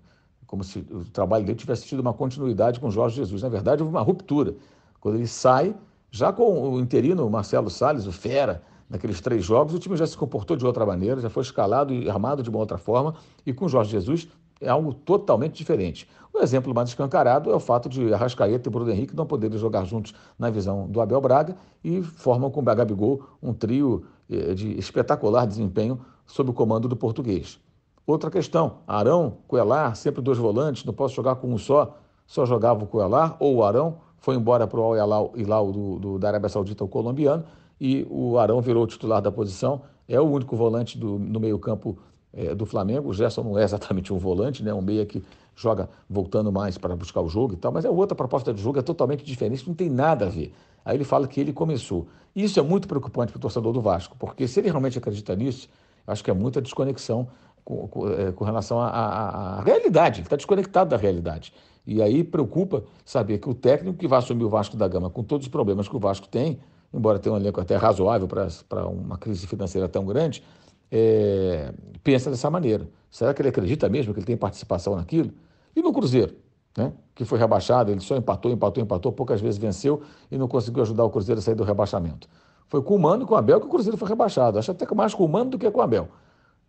[0.45, 3.41] como se o trabalho dele tivesse tido uma continuidade com Jorge Jesus.
[3.41, 4.53] Na verdade, houve uma ruptura.
[4.99, 5.75] Quando ele sai,
[6.11, 10.17] já com o interino Marcelo Salles, o Fera, naqueles três jogos, o time já se
[10.17, 13.15] comportou de outra maneira, já foi escalado e armado de uma outra forma,
[13.45, 14.27] e com Jorge Jesus
[14.61, 16.07] é algo totalmente diferente.
[16.33, 19.85] O exemplo mais escancarado é o fato de Arrascaeta e Bruno Henrique não poderem jogar
[19.85, 24.77] juntos na visão do Abel Braga e formam com o Gabigol um trio eh, de
[24.79, 27.59] espetacular desempenho sob o comando do português.
[28.05, 32.83] Outra questão, Arão, Coelar, sempre dois volantes, não posso jogar com um só, só jogava
[32.83, 36.49] o Coelar ou o Arão, foi embora para o Al Hilal do, do, da Arábia
[36.49, 37.43] Saudita, o colombiano,
[37.79, 41.97] e o Arão virou titular da posição, é o único volante do, no meio campo
[42.33, 45.23] eh, do Flamengo, o Gerson não é exatamente um volante, né, um meia que
[45.55, 48.79] joga voltando mais para buscar o jogo e tal, mas é outra proposta de jogo,
[48.79, 50.53] é totalmente diferente, não tem nada a ver.
[50.83, 52.07] Aí ele fala que ele começou.
[52.35, 55.69] Isso é muito preocupante para o torcedor do Vasco, porque se ele realmente acredita nisso,
[56.05, 57.27] acho que é muita desconexão
[57.63, 61.53] com, com, eh, com relação à realidade, ele está desconectado da realidade.
[61.85, 65.23] E aí preocupa saber que o técnico que vai assumir o Vasco da Gama, com
[65.23, 66.59] todos os problemas que o Vasco tem,
[66.93, 70.43] embora tenha um elenco até razoável para uma crise financeira tão grande,
[70.91, 71.73] é,
[72.03, 72.87] pensa dessa maneira.
[73.09, 75.31] Será que ele acredita mesmo que ele tem participação naquilo?
[75.75, 76.35] E no Cruzeiro,
[76.77, 76.93] né?
[77.15, 81.03] que foi rebaixado, ele só empatou, empatou, empatou, poucas vezes venceu e não conseguiu ajudar
[81.03, 82.27] o Cruzeiro a sair do rebaixamento.
[82.67, 84.59] Foi com o Mano e com o Abel que o Cruzeiro foi rebaixado.
[84.59, 86.07] Acho até mais com o Mano do que com o Abel.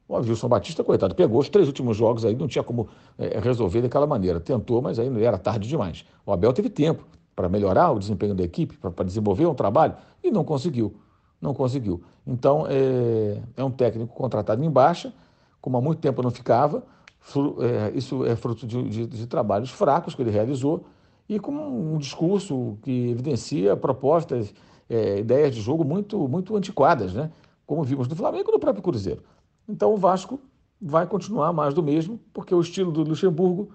[0.07, 3.81] O Wilson Batista, coitado, pegou os três últimos jogos aí, não tinha como eh, resolver
[3.81, 4.39] daquela maneira.
[4.39, 6.05] Tentou, mas aí não era tarde demais.
[6.27, 10.31] O Abel teve tempo para melhorar o desempenho da equipe, para desenvolver um trabalho, e
[10.31, 10.95] não conseguiu.
[11.41, 12.03] Não conseguiu.
[12.27, 15.13] Então, é, é um técnico contratado em baixa,
[15.61, 16.83] como há muito tempo não ficava.
[17.21, 20.85] Fru- é, isso é fruto de, de- de trabalhos fracos que ele realizou
[21.29, 24.53] e com um discurso que evidencia propostas,
[24.91, 27.31] é, ideias de jogo muito, muito antiquadas, né?
[27.67, 29.23] como vimos no Flamengo e no próprio Cruzeiro.
[29.67, 30.39] Então o Vasco
[30.81, 33.71] vai continuar mais do mesmo, porque o estilo do Luxemburgo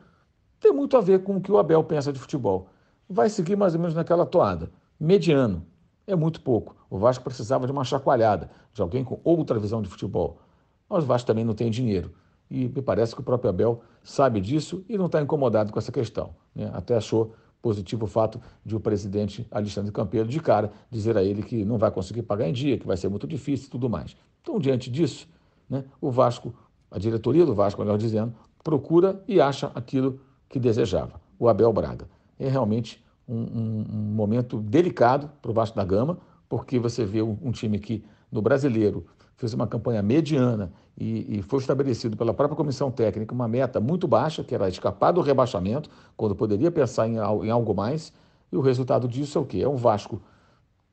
[0.59, 2.67] tem muito a ver com o que o Abel pensa de futebol.
[3.11, 4.71] Vai seguir mais ou menos naquela toada.
[4.99, 5.65] Mediano.
[6.05, 6.75] É muito pouco.
[6.89, 10.39] O Vasco precisava de uma chacoalhada, de alguém com outra visão de futebol.
[10.87, 12.13] Mas o Vasco também não tem dinheiro.
[12.51, 15.91] E me parece que o próprio Abel sabe disso e não está incomodado com essa
[15.91, 16.35] questão.
[16.53, 16.69] né?
[16.71, 21.41] Até achou positivo o fato de o presidente Alexandre Campeiro, de cara, dizer a ele
[21.41, 24.15] que não vai conseguir pagar em dia, que vai ser muito difícil e tudo mais.
[24.41, 25.27] Então, diante disso,
[25.67, 26.53] né, o Vasco,
[26.91, 28.33] a diretoria do Vasco, melhor dizendo,
[28.63, 32.07] procura e acha aquilo que desejava, o Abel Braga.
[32.39, 36.17] É realmente um, um- um momento delicado para o Vasco da Gama,
[36.47, 41.41] porque você vê um, um time que, no brasileiro, fez uma campanha mediana e, e
[41.41, 45.89] foi estabelecido pela própria comissão técnica uma meta muito baixa, que era escapar do rebaixamento,
[46.17, 48.11] quando poderia pensar em, em algo mais,
[48.51, 49.59] e o resultado disso é o quê?
[49.61, 50.21] É um Vasco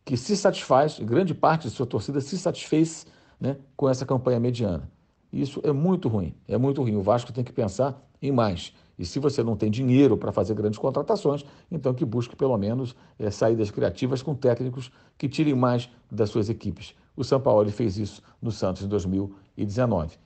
[0.04, 3.06] que se satisfaz, grande parte de sua torcida se satisfez
[3.40, 4.88] né, com essa campanha mediana.
[5.32, 6.94] Isso é muito ruim, é muito ruim.
[6.96, 8.72] O Vasco tem que pensar em mais.
[8.98, 12.96] E se você não tem dinheiro para fazer grandes contratações, então que busque pelo menos
[13.18, 16.94] é, saídas criativas com técnicos que tirem mais das suas equipes.
[17.16, 20.16] O São Paulo fez isso no Santos em 2019.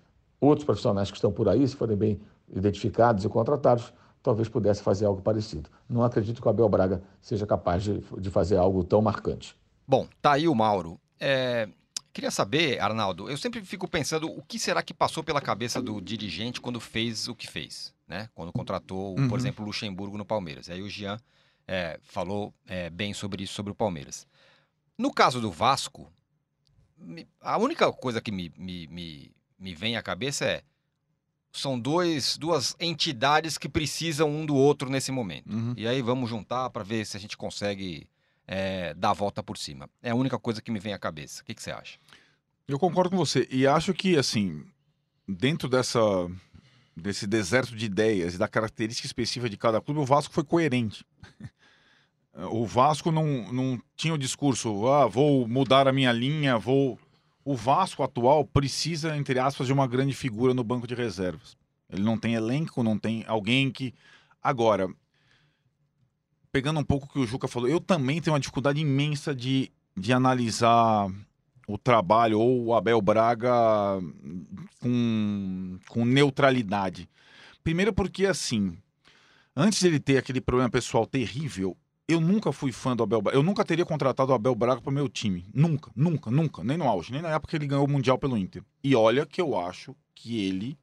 [0.41, 2.21] Outros profissionais que estão por aí, se forem bem
[2.53, 3.93] identificados e contratados,
[4.23, 5.69] talvez pudesse fazer algo parecido.
[5.89, 9.57] Não acredito que o Abel Braga seja capaz de, de fazer algo tão marcante.
[9.87, 10.99] Bom, tá aí o Mauro.
[11.19, 11.69] É,
[12.13, 16.01] queria saber, Arnaldo, eu sempre fico pensando o que será que passou pela cabeça do
[16.01, 18.29] dirigente quando fez o que fez, né?
[18.35, 19.29] Quando contratou, Uhum.
[19.29, 20.69] por exemplo, o Luxemburgo no Palmeiras.
[20.69, 21.19] Aí o Jean
[21.67, 24.27] é, falou é, bem sobre isso, sobre o Palmeiras.
[24.99, 26.13] No caso do Vasco,
[27.41, 30.63] a única coisa que me, me, me, me vem à cabeça é
[31.53, 35.53] são dois, duas entidades que precisam um do outro nesse momento.
[35.53, 35.75] Uhum.
[35.77, 38.07] E aí vamos juntar para ver se a gente consegue
[38.53, 39.89] é, dar a volta por cima.
[40.03, 41.41] É a única coisa que me vem à cabeça.
[41.41, 42.01] O que, que você acha?
[42.67, 43.47] Eu concordo com você.
[43.49, 44.65] E acho que, assim,
[45.27, 46.01] dentro dessa,
[46.97, 51.07] desse deserto de ideias e da característica específica de cada clube, o Vasco foi coerente.
[52.53, 56.97] O Vasco não, não tinha o discurso, ah, vou mudar a minha linha, vou.
[57.45, 61.57] O Vasco atual precisa, entre aspas, de uma grande figura no banco de reservas.
[61.91, 63.93] Ele não tem elenco, não tem alguém que.
[64.41, 64.89] Agora,
[66.53, 69.71] pegando um pouco o que o Juca falou, eu também tenho uma dificuldade imensa de,
[69.97, 71.09] de analisar
[71.67, 73.53] o trabalho ou o Abel Braga
[74.81, 77.09] com, com neutralidade.
[77.63, 78.77] Primeiro porque, assim,
[79.55, 81.77] antes de ele ter aquele problema pessoal terrível,
[82.09, 83.39] eu nunca fui fã do Abel Braga.
[83.39, 85.47] Eu nunca teria contratado o Abel Braga para o meu time.
[85.55, 86.65] Nunca, nunca, nunca.
[86.65, 88.65] Nem no auge, nem na época que ele ganhou o Mundial pelo Inter.
[88.83, 90.77] E olha que eu acho que ele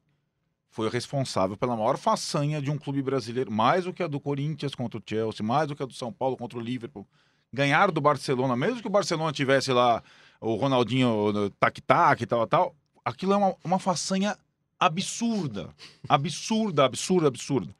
[0.70, 4.20] foi o responsável pela maior façanha de um clube brasileiro, mais do que a do
[4.20, 7.07] Corinthians contra o Chelsea, mais do que a do São Paulo contra o Liverpool.
[7.51, 10.03] Ganhar do Barcelona, mesmo que o Barcelona tivesse lá
[10.39, 14.38] o Ronaldinho tac-tac e tal, tal, aquilo é uma, uma façanha
[14.80, 15.70] absurda.
[16.07, 17.74] Absurda, absurda, absurda.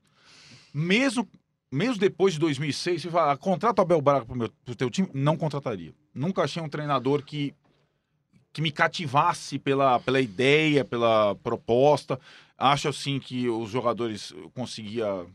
[0.74, 1.28] Mesmo,
[1.72, 5.10] mesmo depois de 2006, você fala, "Ah, contrata o Abel Braga meu, pro teu time,
[5.14, 5.94] não contrataria.
[6.14, 7.54] Nunca achei um treinador que,
[8.52, 12.20] que me cativasse pela, pela ideia, pela proposta.
[12.58, 15.26] Acho, assim, que os jogadores conseguia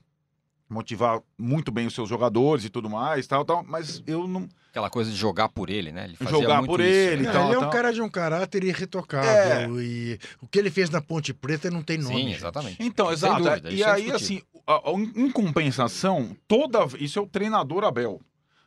[0.69, 4.49] motivar muito bem os seus jogadores e tudo mais, tal, tal, mas eu não...
[4.71, 6.05] Aquela coisa de jogar por ele, né?
[6.05, 7.29] Ele fazia Jogar muito por isso, ele né?
[7.29, 7.71] e tal, ele é um tal.
[7.71, 9.79] cara de um caráter irretocável.
[9.79, 9.83] É.
[9.85, 12.15] E o que ele fez na Ponte Preta não tem nome.
[12.17, 12.37] Sim, gente.
[12.39, 12.77] exatamente.
[12.81, 13.43] Então, Sem exato.
[13.43, 14.45] dúvida, e isso é aí, indiscutível.
[14.49, 18.19] assim, a- a- em compensação, toda isso é o treinador Abel.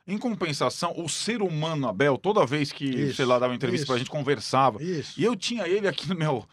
[0.07, 3.91] Em compensação, o ser humano Abel, toda vez que, Isso, sei lá, dava entrevista isso.
[3.91, 4.81] pra gente, conversava.
[4.83, 5.19] Isso.
[5.19, 6.45] E eu tinha ele aqui no meu.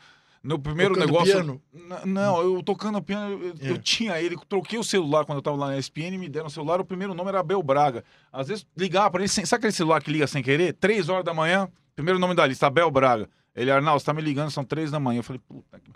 [0.43, 1.33] No primeiro Tocando negócio.
[1.35, 1.63] piano?
[2.05, 3.71] Não, eu tocando piano, eu, É.
[3.71, 6.51] eu tinha ele, troquei o celular quando eu tava lá na ESPN, me deram o
[6.51, 8.03] celular, o primeiro nome era Abel Braga.
[8.33, 10.73] Às vezes ligava pra ele, sem- sabe aquele celular que liga sem querer?
[10.75, 13.29] Três horas da manhã, primeiro nome da lista, Abel Braga.
[13.55, 15.19] Ele, Arnaldo, você tá me ligando, são três da manhã.
[15.19, 15.91] Eu falei, puta que.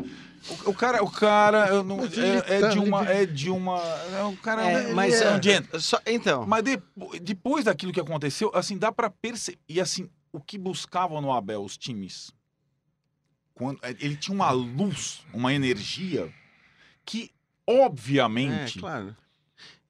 [0.67, 3.09] O, o cara, o cara eu não, é, é tá- de uma.
[3.11, 3.79] É de uma.
[3.81, 5.81] É, o cara É, é, mas, é é, gentleman.
[5.81, 9.59] Só- então, Mas depo- depois daquilo que aconteceu, assim, dá pra perceber.
[9.67, 12.31] E assim, o que buscavam no Abel os times?
[13.57, 16.31] Quando, eh, ele tinha uma luz, uma energia
[17.07, 17.31] que,
[17.67, 19.17] é, obviamente, claro.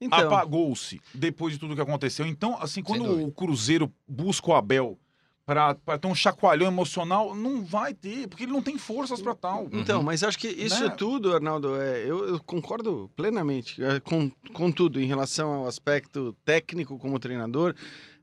[0.00, 2.24] Então, apagou-se depois de tudo que aconteceu.
[2.26, 4.96] Então, assim, quando o Cruzeiro busca o Abel
[5.44, 9.68] pra ter um chacoalhão emocional, não vai ter, porque ele não tem forças pra tal.
[9.72, 10.90] Então, mas acho que isso Né?
[10.90, 16.36] tudo, Arnaldo, é, eu, eu concordo plenamente é, com, com tudo em relação ao aspecto
[16.44, 17.74] técnico como treinador,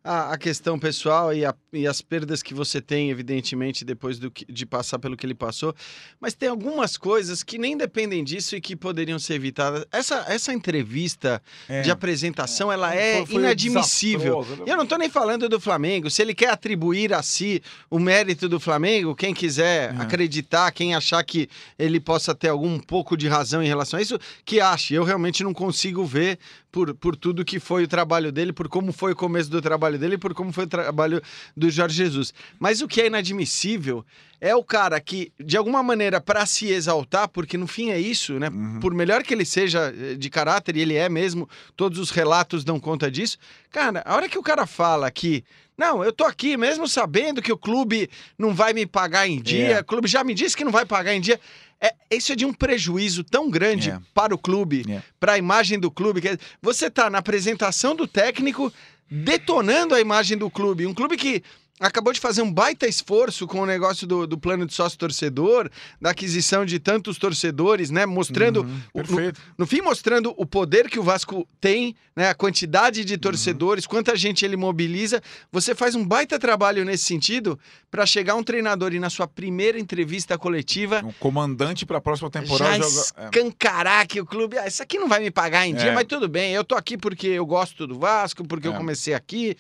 [0.03, 4.31] a, a questão pessoal e, a- e as perdas que você tem, evidentemente, depois do
[4.49, 5.73] de passar pelo que ele passou.
[6.19, 9.85] Mas tem algumas coisas que nem dependem disso e que poderiam ser evitadas.
[9.91, 11.81] Essa, essa entrevista É.
[11.81, 14.39] de apresentação, ela é Foi- foi inadmissível.
[14.41, 14.63] desastrosa.
[14.67, 16.09] E eu não tô nem falando do Flamengo.
[16.09, 20.01] Se ele quer atribuir a si o mérito do Flamengo, quem quiser É.
[20.01, 21.47] acreditar, quem achar que
[21.79, 24.93] ele possa ter algum pouco de razão em relação a isso, que ache.
[24.93, 26.37] Eu realmente não consigo ver
[26.73, 29.99] por, por tudo que foi o trabalho dele, por como foi o começo do trabalho
[29.99, 31.21] dele, por como foi o trabalho
[31.55, 32.33] do Jorge Jesus.
[32.59, 34.03] Mas o que é inadmissível
[34.41, 38.39] é o cara que, de alguma maneira, para se exaltar, porque no fim é isso,
[38.39, 38.49] né?
[38.49, 38.79] Uhum.
[38.79, 41.47] Por melhor que ele seja eh, de caráter, e ele é mesmo,
[41.77, 43.37] todos os relatos dão conta disso.
[43.71, 45.43] Cara, a hora que o cara fala que.
[45.77, 49.77] Não, eu tô aqui mesmo sabendo que o clube não vai me pagar em dia,
[49.77, 49.79] É.
[49.79, 51.39] o clube já me disse que não vai pagar em dia.
[51.85, 53.99] É, isso é de um prejuízo tão grande É.
[54.13, 55.01] para o clube, É.
[55.19, 56.21] para a imagem do clube.
[56.21, 58.71] que Você tá na apresentação do técnico
[59.11, 60.87] detonando a imagem do clube.
[60.87, 61.43] Um clube que
[61.87, 65.69] acabou de fazer um baita esforço com o negócio do, do plano de sócio torcedor,
[66.01, 68.05] da aquisição de tantos torcedores, né?
[68.05, 69.41] Mostrando, Uhum, o- no, perfeito.
[69.57, 72.29] no fim, mostrando o poder que o Vasco tem, né?
[72.29, 73.05] A quantidade Uhum.
[73.05, 75.21] de torcedores, quanta gente ele mobiliza.
[75.51, 77.59] Você faz um baita trabalho nesse sentido
[77.91, 82.29] para chegar um treinador e na sua primeira entrevista coletiva O comandante para a próxima
[82.29, 83.01] temporada já joga.
[83.17, 83.25] é.
[83.25, 85.93] escancarar que o clube, ah, isso aqui não vai me pagar em dia, É.
[85.93, 88.77] mas tudo bem, eu tô aqui porque eu gosto do Vasco, porque eu É.
[88.77, 89.55] comecei aqui,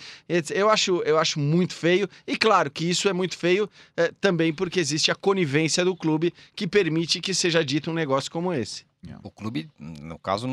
[0.53, 4.53] eu acho, eu acho muito feio, e claro que isso é muito feio eh, também
[4.53, 8.85] porque existe a conivência do clube que permite que seja dito um negócio como esse.
[9.21, 10.47] O clube, no caso,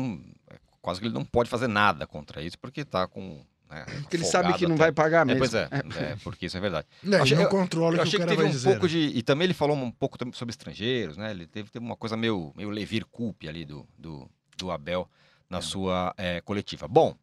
[0.49, 3.45] é quase que ele não pode fazer nada contra isso, porque tá com.
[3.69, 4.83] né, Porque ele sabe que não até.
[4.83, 5.39] vai pagar É, mesmo.
[5.39, 6.85] pois é, é, porque isso é verdade.
[7.01, 8.51] Não, Achei- ele não eu- controla Eu que achei o que cara teve vai um
[8.53, 8.69] dizer.
[8.71, 8.97] pouco de.
[8.99, 11.31] E também ele falou um pouco sobre estrangeiros, né?
[11.31, 15.09] Ele teve, teve uma coisa meio, meio Levir Coupe ali do, do, do Abel
[15.49, 16.87] na sua eh, coletiva.
[16.89, 17.15] Bom,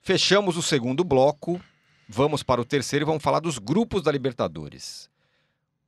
[0.00, 1.60] fechamos o segundo bloco.
[2.14, 5.08] Vamos para o terceiro e vamos falar dos grupos da Libertadores.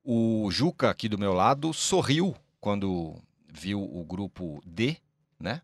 [0.03, 3.15] O Juca, aqui do meu lado, sorriu quando
[3.53, 4.97] viu o grupo D,
[5.39, 5.61] né?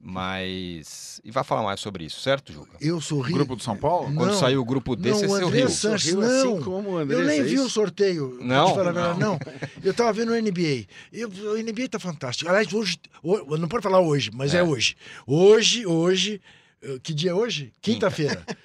[0.00, 1.20] Mas.
[1.24, 2.76] E vai falar mais sobre isso, certo, Juca?
[2.80, 3.32] Eu sorri.
[3.32, 4.14] Grupo do São Paulo?
[4.14, 5.68] Quando Não, saiu o grupo D, não, você o André sorriu.
[5.70, 6.54] Sanches, Sorriu não.
[6.54, 7.64] assim como o Andrés, eu nem é vi isso?
[7.66, 8.38] o sorteio.
[8.40, 8.70] Não?
[8.76, 9.38] falar verdade, não.
[9.82, 10.86] Eu tava vendo o NBA.
[11.12, 12.48] Eu, o NBA tá fantástico.
[12.48, 12.96] Aliás, hoje.
[13.24, 14.62] ho- Não pode falar hoje, mas é, É.
[14.62, 14.94] hoje.
[15.26, 16.40] Hoje, hoje.
[16.80, 17.72] eh, Que dia é hoje?
[17.82, 18.44] Quinta-feira.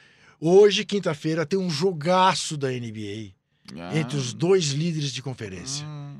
[0.49, 3.33] hoje, quinta-feira, tem um jogaço da NBA
[3.77, 3.97] Ah.
[3.97, 5.85] entre os dois líderes de conferência.
[5.85, 6.19] Hum,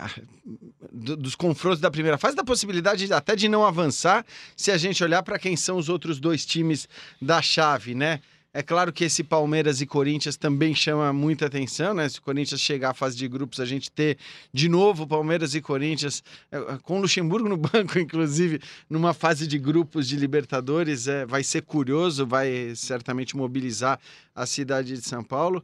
[0.91, 4.23] do- dos confrontos da primeira fase, da possibilidade de- até de não avançar,
[4.55, 6.87] se a gente olhar para quem são os outros dois times
[7.21, 8.21] da chave, né?
[8.57, 12.07] É claro que esse Palmeiras e Corinthians também chama muita atenção, né?
[12.07, 14.17] Se o Corinthians chegar à fase de grupos, a gente ter
[14.53, 20.07] de novo Palmeiras e Corinthians, eh, com Luxemburgo no banco, inclusive, numa fase de grupos
[20.07, 23.99] de Libertadores, é, vai ser curioso, vai certamente mobilizar
[24.33, 25.61] a cidade de São Paulo.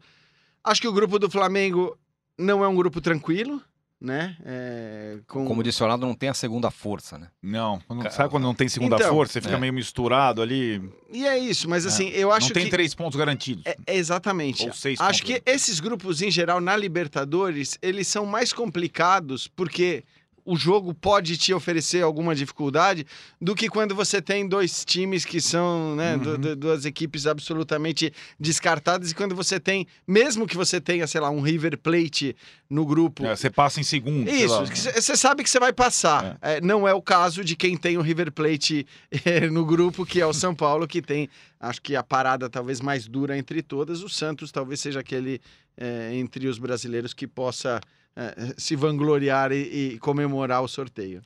[0.62, 1.98] Acho que o grupo do Flamengo
[2.38, 3.62] não é um grupo tranquilo,
[4.02, 4.36] né?
[4.44, 5.46] É, com...
[5.46, 7.28] Como dicionado, não tem a segunda força, né?
[7.42, 9.60] Não, Ca- sabe quando não tem segunda Então, força, você fica é.
[9.60, 10.82] meio misturado ali.
[11.12, 12.72] E é isso, mas É, assim, eu acho não tem que...
[12.72, 13.64] três pontos garantidos.
[13.66, 14.66] É, é exatamente.
[14.66, 15.40] Ou seis Acho pontos.
[15.44, 20.04] que esses grupos, em geral, na Libertadores, eles são mais complicados porque
[20.52, 23.06] o jogo pode te oferecer alguma dificuldade
[23.40, 26.38] do que quando você tem dois times que são, né, Uhum.
[26.38, 31.30] du- duas equipes absolutamente descartadas e quando você tem, mesmo que você tenha, sei lá,
[31.30, 32.36] um River Plate
[32.70, 33.26] no grupo.
[33.26, 34.30] É, você passa em segundo.
[34.30, 36.38] Isso, você sabe que você vai passar.
[36.42, 38.86] É, não é o caso de quem tem o River Plate
[39.26, 41.30] eh, no grupo, que é o São Paulo, que tem,
[41.60, 44.04] acho que a parada talvez mais dura entre todas.
[44.04, 45.40] O Santos talvez seja aquele
[45.78, 47.80] eh, entre os brasileiros que possa
[48.16, 51.22] eh, se vangloriar e, e comemorar o sorteio.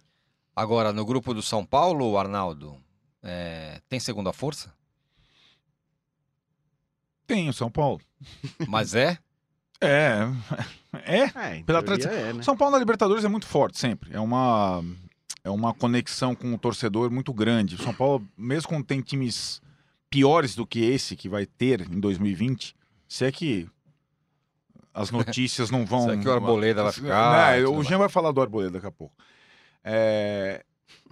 [0.56, 2.78] Agora, no grupo do São Paulo, Arnaldo,
[3.22, 4.74] é, tem segunda força?
[7.28, 8.00] Tem o São Paulo.
[8.68, 9.18] Mas é?
[9.82, 10.20] É.
[11.04, 11.58] É.
[11.58, 12.12] É, Pela tradição.
[12.12, 12.44] é, né?
[12.44, 14.14] São Paulo na Libertadores é muito forte sempre.
[14.14, 14.82] É uma
[15.44, 17.76] é uma conexão com o torcedor muito grande.
[17.76, 19.62] O São Paulo, mesmo quando tem times
[20.10, 22.76] piores do que esse que vai ter em 2020,
[23.08, 23.68] se é que
[24.96, 26.02] as notícias não vão.
[26.10, 27.84] Se é que o Arboleda vai ficar tudo o.
[27.84, 29.14] Jean vai falar do Arboleda daqui a pouco.
[29.84, 30.64] É,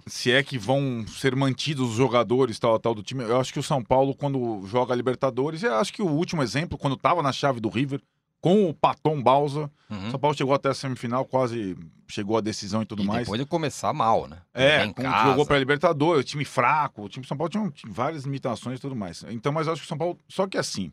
[0.06, 3.22] se é que vão ser mantidos os jogadores tal tal do time.
[3.22, 6.42] Eu acho que o São Paulo quando joga a Libertadores, eu acho que o último
[6.42, 8.00] exemplo quando estava na chave do River
[8.40, 9.70] com o Paton Balsa.
[9.88, 10.10] Uhum.
[10.10, 11.76] São Paulo chegou até a semifinal, quase
[12.06, 13.20] chegou à decisão e tudo E mais.
[13.20, 14.38] depois de começar mal, né?
[14.52, 14.84] É,
[15.24, 18.94] jogou para Libertadores, time fraco, o time São Paulo tinha, tinha várias limitações e tudo
[18.96, 19.24] mais.
[19.30, 20.92] Então, mas eu acho que o São Paulo, só que assim,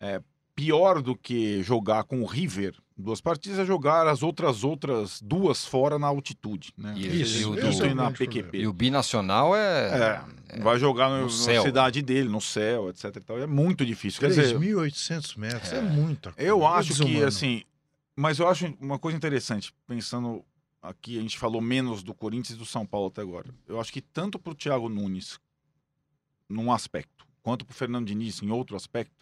[0.00, 0.20] é,
[0.58, 5.64] pior do que jogar com o River duas partidas é jogar as outras outras duas
[5.64, 6.98] fora na altitude, né?
[6.98, 8.58] Isso, o o do- do, na é PQP.
[8.58, 10.24] E o binacional é.
[10.50, 13.04] É, vai jogar no- no na cidade dele, no céu, etc.
[13.16, 13.38] E tal.
[13.38, 14.18] É muito difícil.
[14.18, 16.48] Quer dizer, 3.800 metros, é, muita coisa.
[16.48, 17.62] eu É acho que, assim.
[18.16, 20.44] Mas eu acho uma coisa interessante, pensando
[20.82, 23.54] aqui, a gente falou menos do Corinthians e do São Paulo até agora.
[23.68, 25.38] Eu acho que tanto para o Thiago Nunes,
[26.48, 29.17] num aspecto, quanto para o Fernando Diniz, em outro aspecto,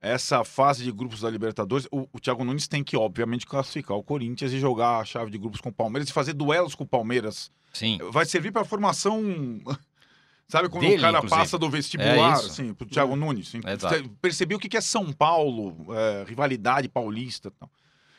[0.00, 4.02] essa fase de grupos da Libertadores, o, o Thiago Nunes tem que, obviamente, classificar o
[4.02, 6.86] Corinthians e jogar a chave de grupos com o Palmeiras e fazer duelos com o
[6.86, 7.50] Palmeiras.
[7.72, 7.98] Sim.
[8.10, 9.22] Vai servir para a formação.
[10.46, 11.40] Sabe quando Dele, o cara inclusive.
[11.40, 12.46] passa do É vestibular, isso.
[12.50, 13.48] assim, pro Thiago Nunes?
[13.48, 13.94] assim, Exato.
[13.96, 17.70] você percebeu o que é São Paulo, é, rivalidade paulista e tal.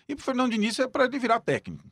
[0.10, 1.86] E pro Fernando Diniz é para ele virar técnico.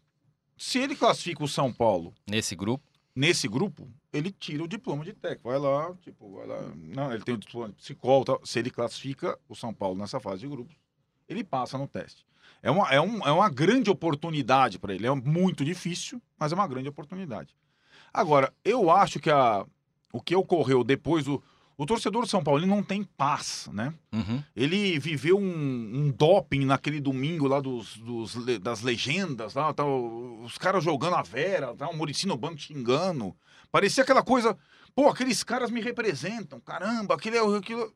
[0.57, 2.83] Se ele classifica o São Paulo Nesse grupo.
[3.15, 5.49] nesse grupo, ele tira o diploma de técnico.
[5.49, 6.61] Vai lá, tipo, vai lá.
[6.75, 8.25] Não, ele tem o diploma de psicólogo.
[8.25, 8.41] tal.
[8.45, 10.75] Se ele classifica o São Paulo nessa fase de grupos,
[11.27, 12.23] ele passa no teste.
[12.61, 15.07] É uma, é um, é uma grande oportunidade para ele.
[15.07, 17.55] É muito difícil, mas é uma grande oportunidade.
[18.13, 19.65] Agora, eu acho que a,
[20.13, 21.43] o que ocorreu depois do.
[21.75, 23.91] O torcedor do São Paulo ele não tem paz, né?
[24.13, 24.43] Uhum.
[24.55, 30.55] Ele viveu um, um doping naquele domingo lá dos, dos das legendas, lá, tal, os
[30.55, 33.35] caras jogando a Vera, tal, o Muricy no banco xingando.
[33.73, 34.55] Parecia aquela coisa,
[34.95, 37.91] pô, aqueles caras me representam, caramba, aquele, é aquilo.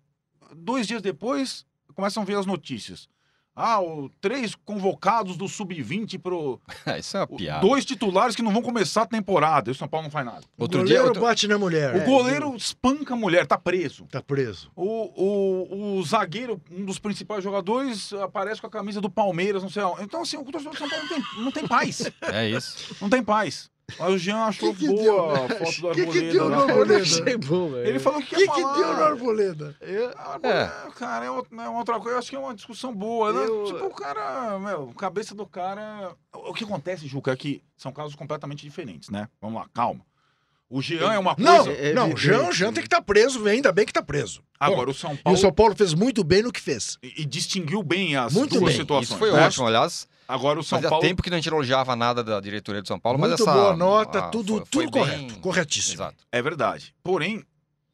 [0.55, 3.07] Dois dias depois, começam a ver as notícias.
[3.55, 6.59] Ah, o, três convocados do Sub-20 pro.
[6.97, 7.61] Isso é uma o- piada.
[7.61, 9.69] Dois titulares que não vão começar a temporada.
[9.69, 10.41] E o São Paulo não faz nada.
[10.57, 11.07] O Outro goleiro dia.
[11.09, 11.95] outro- bate na mulher.
[11.95, 14.05] O goleiro espanca a mulher, tá preso.
[14.11, 14.71] Tá preso.
[14.75, 19.69] O, o, o zagueiro, um dos principais jogadores, aparece com a camisa do Palmeiras, não
[19.69, 20.03] sei aonde.
[20.03, 22.11] Então, assim, o torcedor do São Paulo não tem, não tem paz.
[22.33, 22.95] É isso.
[23.01, 23.69] Não tem paz.
[23.99, 25.31] Aí o Jean achou Que que boa deu?
[25.31, 26.31] a foto do Que que Arboleda.
[26.33, 26.55] deu no.
[26.61, 27.01] Arboleda?
[27.01, 27.87] Achei bom, velho.
[27.87, 28.75] Ele falou O que que, ia que falar.
[28.75, 29.75] deu na arboleda?
[30.17, 32.15] Arboleda, Cara, é outra, é uma outra coisa.
[32.15, 33.31] Eu acho que é uma discussão boa.
[33.31, 33.45] né?
[33.45, 36.11] Eu- Tipo, o cara, meu, cabeça do cara.
[36.33, 39.29] O que acontece, Juca, é que são casos completamente diferentes, né?
[39.41, 40.01] Vamos lá, calma.
[40.69, 41.71] O Jean é uma Não, coisa.
[41.79, 42.21] é não, o evidente.
[42.27, 44.43] Jean, o Jean tem que estar preso, ainda bem que tá preso.
[44.59, 45.39] Agora, o São E o Paulo.
[45.39, 46.97] São Paulo fez muito bem no que fez.
[47.01, 48.81] E, e distinguiu bem as Muito duas bem.
[48.81, 49.07] situações.
[49.11, 49.45] Isso foi né?
[49.47, 49.65] ótimo.
[49.65, 51.05] Aliás, Agora o São fazia Paulo.
[51.05, 53.51] tempo que não a gente elogiava nada da diretoria do São Paulo, muito mas essa.
[53.53, 55.93] boa nota, ah, tudo, foi- foi tudo bem- correto, corretíssimo.
[55.95, 56.17] Exato.
[56.31, 56.93] É verdade.
[57.03, 57.43] Porém,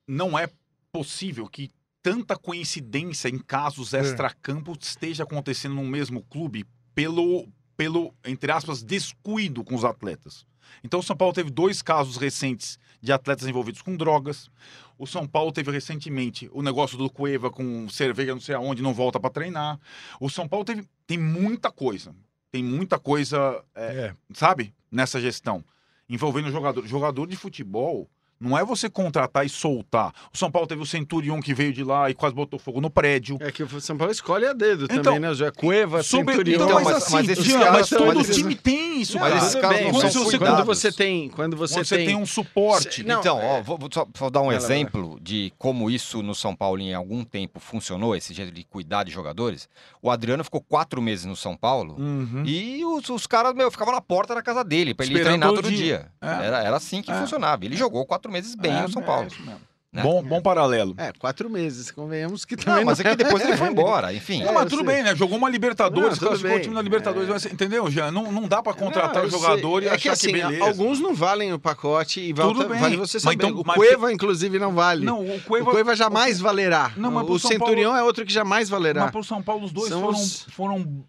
[0.07, 0.49] não é
[0.91, 1.69] possível que
[2.01, 4.01] tanta coincidência em casos É.
[4.01, 10.45] extracampo esteja acontecendo no mesmo clube pelo, pelo, entre aspas, descuido com os atletas.
[10.83, 14.49] Então, o São Paulo teve dois casos recentes de atletas envolvidos com drogas.
[14.97, 18.93] O São Paulo teve recentemente o negócio do Cueva com cerveja não sei aonde, não
[18.93, 19.79] volta para treinar.
[20.19, 22.15] O São Paulo teve, tem muita coisa.
[22.51, 24.15] Tem muita coisa é, É.
[24.33, 24.73] sabe?
[24.91, 25.63] Nessa gestão.
[26.07, 26.85] Envolvendo jogador.
[26.85, 28.09] Jogador de futebol
[28.43, 30.13] não é você contratar e soltar.
[30.33, 32.89] O São Paulo teve o Centurion que veio de lá e quase botou fogo no
[32.89, 33.37] prédio.
[33.39, 35.33] É que o São Paulo escolhe a dedo Então, também, né?
[35.33, 36.55] Já Cueva, Sobre- Centurion.
[36.55, 39.17] Então, mas, mas- assim, mas esses Jean, caras mas são- todo mas time tem isso,
[39.19, 39.45] Mas cara.
[39.45, 43.03] esses caras não mas são quando você tem, quando você, Quando você tem um suporte.
[43.03, 44.55] Não, então, é- ó, vou, vou só, só dar um lá.
[44.55, 49.03] exemplo de como isso no São Paulo em algum tempo funcionou, esse jeito de cuidar
[49.03, 49.67] de jogadores.
[50.01, 52.43] O Adriano ficou quatro meses no São Paulo Uhum.
[52.45, 55.55] e os, os caras, meu, ficavam na porta da casa dele pra ele Esperando treinar
[55.55, 55.77] todo dia.
[55.77, 56.11] dia.
[56.21, 56.45] É.
[56.47, 57.15] Era, era assim que É.
[57.15, 57.63] funcionava.
[57.65, 59.27] Ele jogou quatro meses bem É, no São é Paulo.
[59.27, 59.61] isso mesmo.
[59.93, 60.01] né?
[60.01, 60.95] Bom, bom paralelo.
[60.97, 64.41] É, quatro meses, convenhamos que também Não, mas é que depois ele foi embora, enfim.
[64.41, 64.87] É, Não, mas tudo sei.
[64.87, 65.15] bem, né?
[65.15, 67.29] Jogou uma Libertadores, Não, classificou o time na Libertadores.
[67.29, 67.31] É.
[67.31, 68.09] mas, entendeu, Jean?
[68.09, 69.87] Não, não dá pra contratar Não, o jogador sei.
[69.87, 70.63] e é achar que, assim, beleza.
[70.65, 72.79] alguns não valem o pacote e Tudo volta, bem.
[72.81, 73.35] vale você Mas saber.
[73.35, 75.05] então- o mas- Cueva, inclusive, não vale.
[75.05, 75.69] Não, o o Cueva...
[75.69, 76.91] Cueva jamais valerá.
[76.97, 79.01] Não, mas o São Centurião Paulo- é outro que jamais valerá.
[79.03, 81.05] Mas pro São Paulo os dois São foram, os- foram...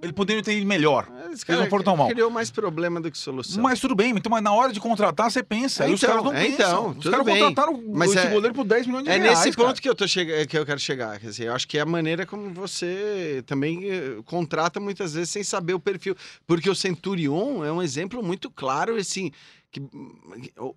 [0.00, 1.08] Eles poderiam ter ido melhor.
[1.32, 2.08] Esse Eles não foram tão mal.
[2.08, 3.60] criou mais problema do que solução.
[3.60, 5.82] Mas tudo bem, então, mas na hora de contratar, você pensa.
[5.84, 6.54] Aí os Então, caras não é, pensam.
[6.68, 7.34] então, os caras bem.
[7.42, 9.38] contrataram Mas esse é- goleiro por 10 milhões de É reais.
[9.40, 9.80] nesse ponto cara.
[9.80, 10.46] que eu, tô chega...
[10.46, 11.18] que eu quero chegar.
[11.18, 15.30] Quer dizer, eu acho que é a maneira como você também eh, contrata muitas vezes
[15.30, 16.16] sem saber o perfil.
[16.46, 19.32] Porque o Centurion é um exemplo muito claro, assim.
[19.70, 20.14] Que, hum,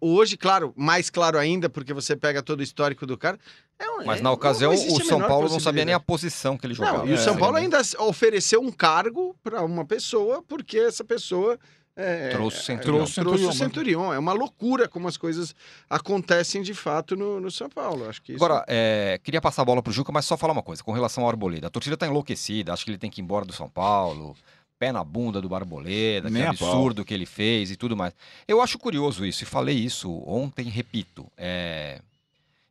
[0.01, 3.39] hoje, claro, mais claro ainda, porque você pega todo o histórico do cara.
[3.79, 6.65] é um- Mas é- na ocasião, o São Paulo não sabia nem a posição que
[6.67, 6.99] ele jogava.
[6.99, 11.03] Não, e o É, São Paulo ainda ofereceu um cargo para uma pessoa, porque essa
[11.03, 11.57] pessoa.
[11.95, 12.95] é, Trouxe o é, Centurion.
[12.97, 14.13] trouxe, trouxe o Centurion.
[14.13, 15.53] É uma loucura como as coisas
[15.89, 18.07] acontecem de fato no, no São Paulo.
[18.09, 20.63] Acho que isso Agora, é, queria passar a bola pro Juca, mas só falar uma
[20.63, 21.67] coisa, com relação ao Arboleda.
[21.67, 24.35] A torcida tá enlouquecida, acho que ele tem que ir embora do São Paulo,
[24.82, 28.15] pé na bunda do Arboleda, que absurdo que ele fez e tudo mais.
[28.47, 31.32] Eu acho curioso isso, e falei isso ontem, repito.
[31.38, 32.01] é,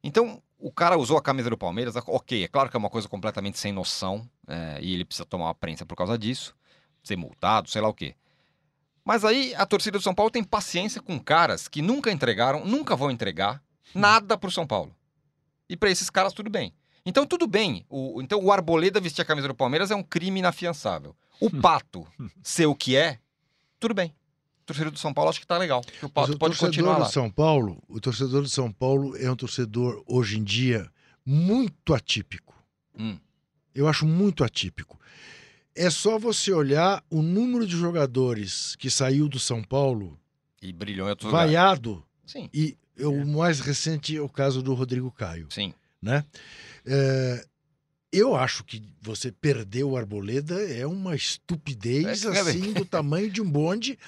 [0.02, 3.08] Então, o cara usou a camisa do Palmeiras, ok, é claro que é uma coisa
[3.08, 6.52] completamente sem noção, é, e ele precisa tomar uma prensa por causa disso,
[7.00, 8.16] ser multado, sei lá o quê.
[9.04, 12.96] Mas aí a torcida do São Paulo tem paciência com caras que nunca entregaram, nunca
[12.96, 13.62] vão entregar
[13.94, 14.92] nada pro São Paulo.
[15.68, 16.72] E para esses caras tudo bem.
[17.04, 17.84] Então tudo bem.
[17.88, 21.14] O, então o Arboleda vestir a camisa do Palmeiras é um crime inafiançável.
[21.40, 22.06] O Pato
[22.42, 23.18] ser o que é,
[23.78, 24.14] tudo bem.
[24.62, 25.82] O torcedor do São Paulo acho que tá legal.
[26.02, 27.08] O Pato o pode continuar do lá.
[27.08, 30.90] São Paulo, o torcedor de São Paulo é um torcedor hoje em dia
[31.24, 32.54] muito atípico.
[32.98, 33.18] Hum.
[33.74, 34.98] Eu acho muito atípico.
[35.74, 40.18] É só você olhar o número de jogadores que saiu do São Paulo
[40.60, 41.32] E brilhou em lugares.
[41.32, 45.72] vaiado Sim, e o mais recente é o caso do Rodrigo Caio, sim.
[46.02, 46.24] Né?
[46.86, 47.44] É,
[48.12, 53.30] eu acho que você perder o Arboleda é uma estupidez É que- assim do tamanho
[53.30, 53.98] de um bonde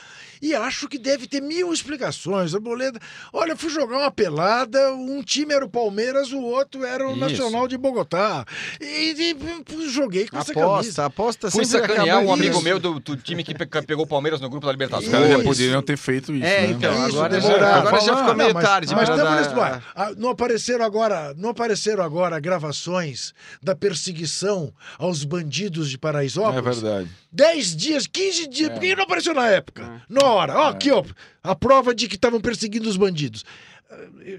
[0.41, 2.55] e acho que deve ter mil explicações.
[2.55, 2.99] Arboleda,
[3.33, 7.21] olha, fui jogar uma pelada, um time era o Palmeiras, o outro era o Isso.
[7.21, 8.45] Nacional de Bogotá
[8.81, 9.15] e,
[9.71, 10.73] e joguei com essa camisa.
[10.73, 14.41] Aposta, aposta Fui sacanear um amigo meu do, do time que pe- pegou o Palmeiras
[14.41, 15.09] no grupo da Libertadores.
[15.09, 16.71] Os caras já poderiam ter feito isso, É, né?
[16.73, 18.95] então, Isso, agora, já, demorar, agora já ficou meio Não, mas- tarde.
[18.95, 19.83] Mas pra estamos dar- nesse.
[19.95, 23.33] Ah, Não apareceram agora, não apareceram agora gravações
[23.63, 26.81] da perseguição aos bandidos de É Paraisópolis?
[26.81, 27.11] verdade.
[27.31, 28.73] 10 dias, 15 dias, É.
[28.73, 30.03] por que não apareceu na época?
[30.09, 30.57] Na hora.
[30.57, 31.05] Ó, aqui, ó,
[31.43, 33.45] a prova de que estavam perseguindo os bandidos.
[33.91, 33.97] Ah,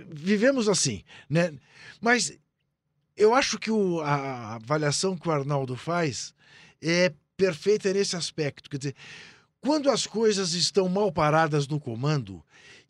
[0.10, 1.54] Vivemos assim, né?
[2.01, 2.34] Mas
[3.16, 6.34] eu acho que o- a avaliação que o Arnaldo faz
[6.82, 8.70] é perfeita nesse aspecto.
[8.70, 8.95] Quer dizer,
[9.62, 12.43] quando as coisas estão mal paradas no comando,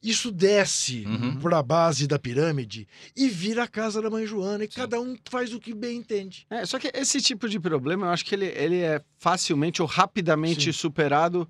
[0.04, 1.38] isso desce Uhum.
[1.40, 5.16] para a base da pirâmide e vira a casa da mãe Joana, e cada um
[5.30, 6.46] faz o que bem entende.
[6.50, 9.88] É, só que esse tipo de problema, eu acho que ele, ele é facilmente ou
[9.88, 10.72] rapidamente Sim.
[10.74, 11.50] superado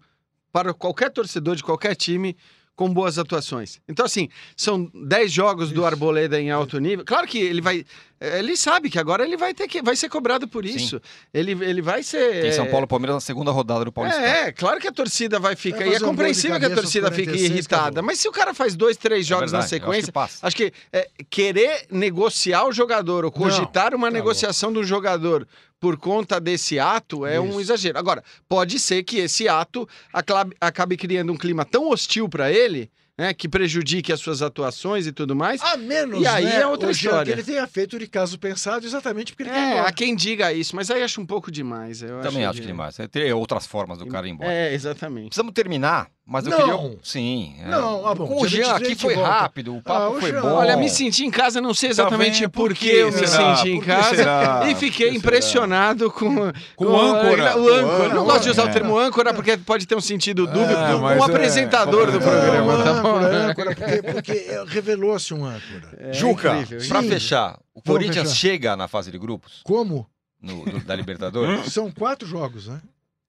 [0.51, 2.37] para qualquer torcedor de qualquer time
[2.75, 3.79] com boas atuações.
[3.87, 5.85] Então, assim, são 10 jogos do Isso.
[5.85, 7.05] Arboleda em alto nível.
[7.05, 7.85] Claro que ele vai.
[8.23, 9.81] Ele sabe que agora ele vai ter que.
[9.81, 11.01] Vai ser cobrado por isso.
[11.33, 12.41] Ele, ele vai ser.
[12.41, 14.23] Tem São Paulo e Palmeiras na segunda rodada do Paulistão.
[14.23, 15.85] É, é, claro que a torcida vai ficar.
[15.85, 17.83] E é um compreensível que a torcida fique 46, irritada.
[17.83, 18.03] acabou.
[18.03, 20.13] Mas se o cara faz dois, três É jogos na verdade, eu acho que sequência,
[20.13, 20.47] passa.
[20.47, 25.45] Acho que é, querer negociar o jogador ou cogitar uma tá negociação do jogador
[25.83, 27.59] por conta desse ato é um Isso.
[27.59, 27.99] exagero.
[27.99, 32.89] Agora, pode ser que esse ato acabe, acabe criando um clima tão hostil para ele,
[33.17, 35.61] né, que prejudique as suas atuações e tudo mais.
[35.61, 37.25] A menos, E aí né, é outra história.
[37.25, 39.87] que ele tenha feito de caso pensado exatamente porque ele quer ir É, embora.
[39.89, 42.01] há quem diga isso, mas aí acho um pouco demais.
[42.01, 42.97] Eu Também acho que demais.
[43.11, 44.51] Tem outras formas do cara ir embora.
[44.51, 45.27] É, exatamente.
[45.27, 46.79] Precisamos terminar, mas eu Não.
[46.89, 46.99] queria.
[47.03, 47.55] Sim.
[47.59, 47.67] é.
[47.67, 49.29] Não, ah, bom, Com o Jean 23 aqui foi volta.
[49.29, 50.53] rápido, o papo Ah, o foi Jean- bom.
[50.53, 52.49] Olha, me senti em casa, não sei exatamente vendo?
[52.51, 53.55] por que eu me será?
[53.57, 54.63] senti em casa será?
[54.71, 57.57] e fiquei que impressionado com, Com o âncora.
[57.57, 58.13] O O âncora.
[58.13, 58.71] Não gosto de usar o É.
[58.71, 61.25] termo âncora porque pode ter um sentido dúbio É, com mas o é.
[61.25, 63.15] apresentador do programa, Não, tá bom?
[63.17, 65.89] âncora, porque, porque é, revelou-se um âncora.
[65.97, 67.09] É Juca, Sim.
[67.09, 68.35] fechar, o Vamos Corinthians fechar.
[68.39, 70.07] chega na fase de grupos Como?
[70.41, 71.65] no- do- da Libertadores?
[71.73, 72.79] São quatro jogos, né?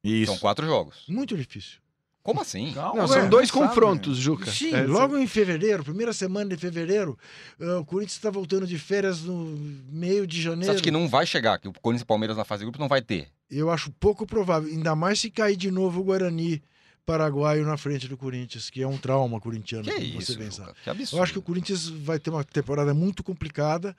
[0.04, 0.32] Isso.
[0.32, 1.04] São quatro jogos.
[1.08, 1.78] Muito difícil.
[2.24, 2.72] Como assim?
[2.72, 3.68] Calma, Não, são dois não sabe.
[3.68, 4.50] confrontos, Juca.
[4.50, 7.18] Sim, É, logo em fevereiro, primeira semana de fevereiro,
[7.60, 9.44] ah, o Corinthians está voltando de férias no
[9.92, 10.72] meio de Você janeiro.
[10.72, 11.58] acha que não vai chegar?
[11.58, 13.28] Que o Corinthians e Palmeiras na fase de grupos não vai ter?
[13.50, 16.62] Eu acho pouco provável, ainda mais se cair de novo o Guarani
[17.04, 20.50] paraguaio na frente do Corinthians, que é um trauma corintiano, Que como isso, você.
[20.50, 20.74] Juca?
[20.82, 21.18] Que absurdo.
[21.18, 23.94] Eu acho que o Corinthians vai ter uma temporada muito complicada.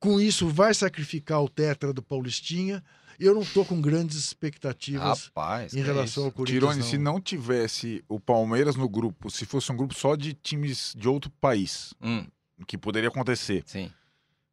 [0.00, 2.82] Com isso, vai sacrificar o tetra do Paulistinha.
[3.18, 6.36] Eu não tô com grandes expectativas Rapaz, em que relação ao isso?
[6.36, 6.60] Corinthians.
[6.60, 6.86] Tirone, não.
[6.86, 11.08] se não tivesse o Palmeiras no grupo, se fosse um grupo só de times de
[11.08, 12.24] outro país, Hum,
[12.66, 13.90] que poderia acontecer, sim.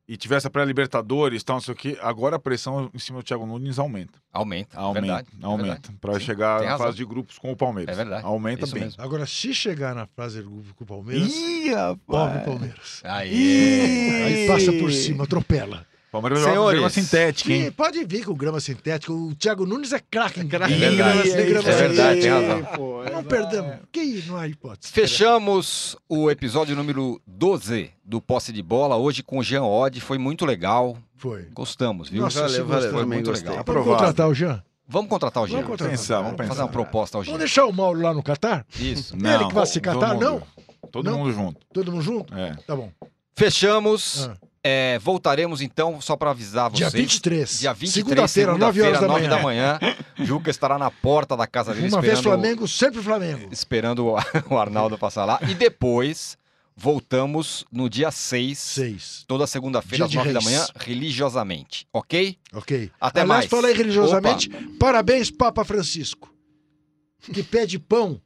[0.08, 3.24] e tivesse a pré-Libertadores, tal, não sei o quê, agora a pressão em cima do
[3.24, 4.20] Thiago Nunes aumenta.
[4.32, 4.78] Aumenta.
[4.80, 5.64] Aumenta, verdade, é aumenta.
[5.74, 5.98] verdade.
[6.02, 7.94] Para chegar na fase de grupos com o Palmeiras.
[7.94, 8.26] É verdade.
[8.26, 8.84] Aumenta bem.
[8.84, 9.02] mesmo.
[9.04, 11.70] Agora, se chegar na fase do grupo com o Palmeiras, Ih,
[12.06, 12.40] pobre.
[12.46, 13.02] Palmeiras.
[13.04, 14.22] Aí.
[14.26, 15.86] Aí passa por cima, atropela.
[16.22, 17.72] Palmeiras joga grama sintética, Sim, hein?
[17.72, 19.12] pode vir com grama sintética.
[19.12, 22.64] O Thiago Nunes é craque em grama, É verdade, grama é verdade, tem razão.
[22.76, 23.76] Pô, Não perdamos.
[23.92, 24.92] Que não há hipótese.
[24.94, 30.00] Fechamos o episódio número 12 do Posse de Bola, hoje com o Jean Odd.
[30.00, 30.98] Foi muito legal.
[31.18, 31.48] Foi.
[31.54, 32.22] Gostamos, viu?
[32.22, 32.92] Nossa, Valeu, valeu.
[32.92, 33.50] Foi muito gostei.
[33.50, 33.66] legal.
[33.66, 34.64] Vamos contratar o Jean?
[34.88, 35.56] Vamos contratar o Jean.
[35.56, 35.92] Vamos contratar.
[35.98, 36.50] Pensar, vamos Vamos pensar.
[36.54, 37.32] fazer uma proposta ao Jean.
[37.34, 38.66] Vamos deixar o Mauro lá no Catar?
[38.80, 39.16] Isso.
[39.16, 40.42] Ele que vai se catar, não?
[40.92, 41.18] Todo Não?
[41.18, 41.60] mundo junto.
[41.74, 42.34] Todo mundo junto?
[42.38, 42.56] É.
[42.68, 42.90] Tá bom.
[43.36, 44.30] Fechamos.
[44.30, 44.38] Ah.
[44.68, 47.00] É, voltaremos então, só para avisar Dia vocês.
[47.04, 47.60] 23.
[47.60, 49.30] Dia 23, Segunda-feira, 9 horas da manhã.
[49.30, 49.80] da manhã.
[50.18, 53.48] Juca estará na porta da casa dele Uma vez Flamengo, sempre Flamengo.
[53.52, 54.08] esperando
[54.50, 55.38] o, Arnaldo passar lá.
[55.48, 56.36] E depois
[56.76, 59.24] voltamos no dia 6, Seis.
[59.28, 60.46] toda segunda-feira, Dia às de 9 da Reis.
[60.52, 61.88] manhã, religiosamente.
[61.94, 62.36] Ok?
[62.52, 62.92] Ok.
[63.00, 63.46] Até Aliás, mais.
[63.52, 66.34] falei religiosamente, parabéns, Papa Francisco,
[67.32, 68.20] que pede pão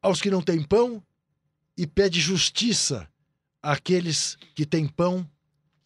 [0.00, 1.02] aos que não têm pão
[1.76, 3.08] e pede justiça
[3.64, 5.26] àqueles que têm pão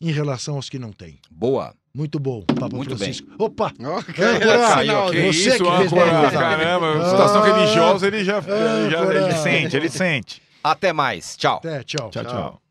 [0.00, 1.18] em relação aos que não têm.
[1.30, 1.74] Boa.
[1.94, 2.98] Muito bom, Papa Muito bem.
[2.98, 3.26] Francisco.
[3.38, 3.72] Opa!
[3.82, 8.90] Ó, Âncora, caiu, Que Você isso, que âncora, caramba, Ah, situação religiosa ele já, ele
[8.90, 10.42] já ele sente, ele sente.
[10.62, 11.36] Até mais.
[11.36, 11.56] Tchau.
[11.56, 12.10] Até, tchau.
[12.10, 12.62] Tchau, tchau.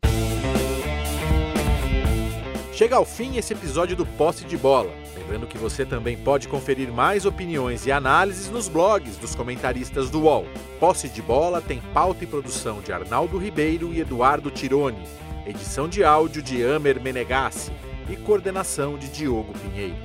[2.72, 4.90] Chega ao fim esse episódio do Posse de Bola.
[5.28, 10.22] Lembrando que você também pode conferir mais opiniões e análises nos blogs dos comentaristas do
[10.22, 10.46] UOL.
[10.80, 15.04] Posse de Bola tem pauta e produção de Arnaldo Ribeiro e Eduardo Tironi,
[15.44, 17.70] edição de áudio de Amer Menegassi
[18.08, 19.96] e coordenação de Diogo Pinheiro.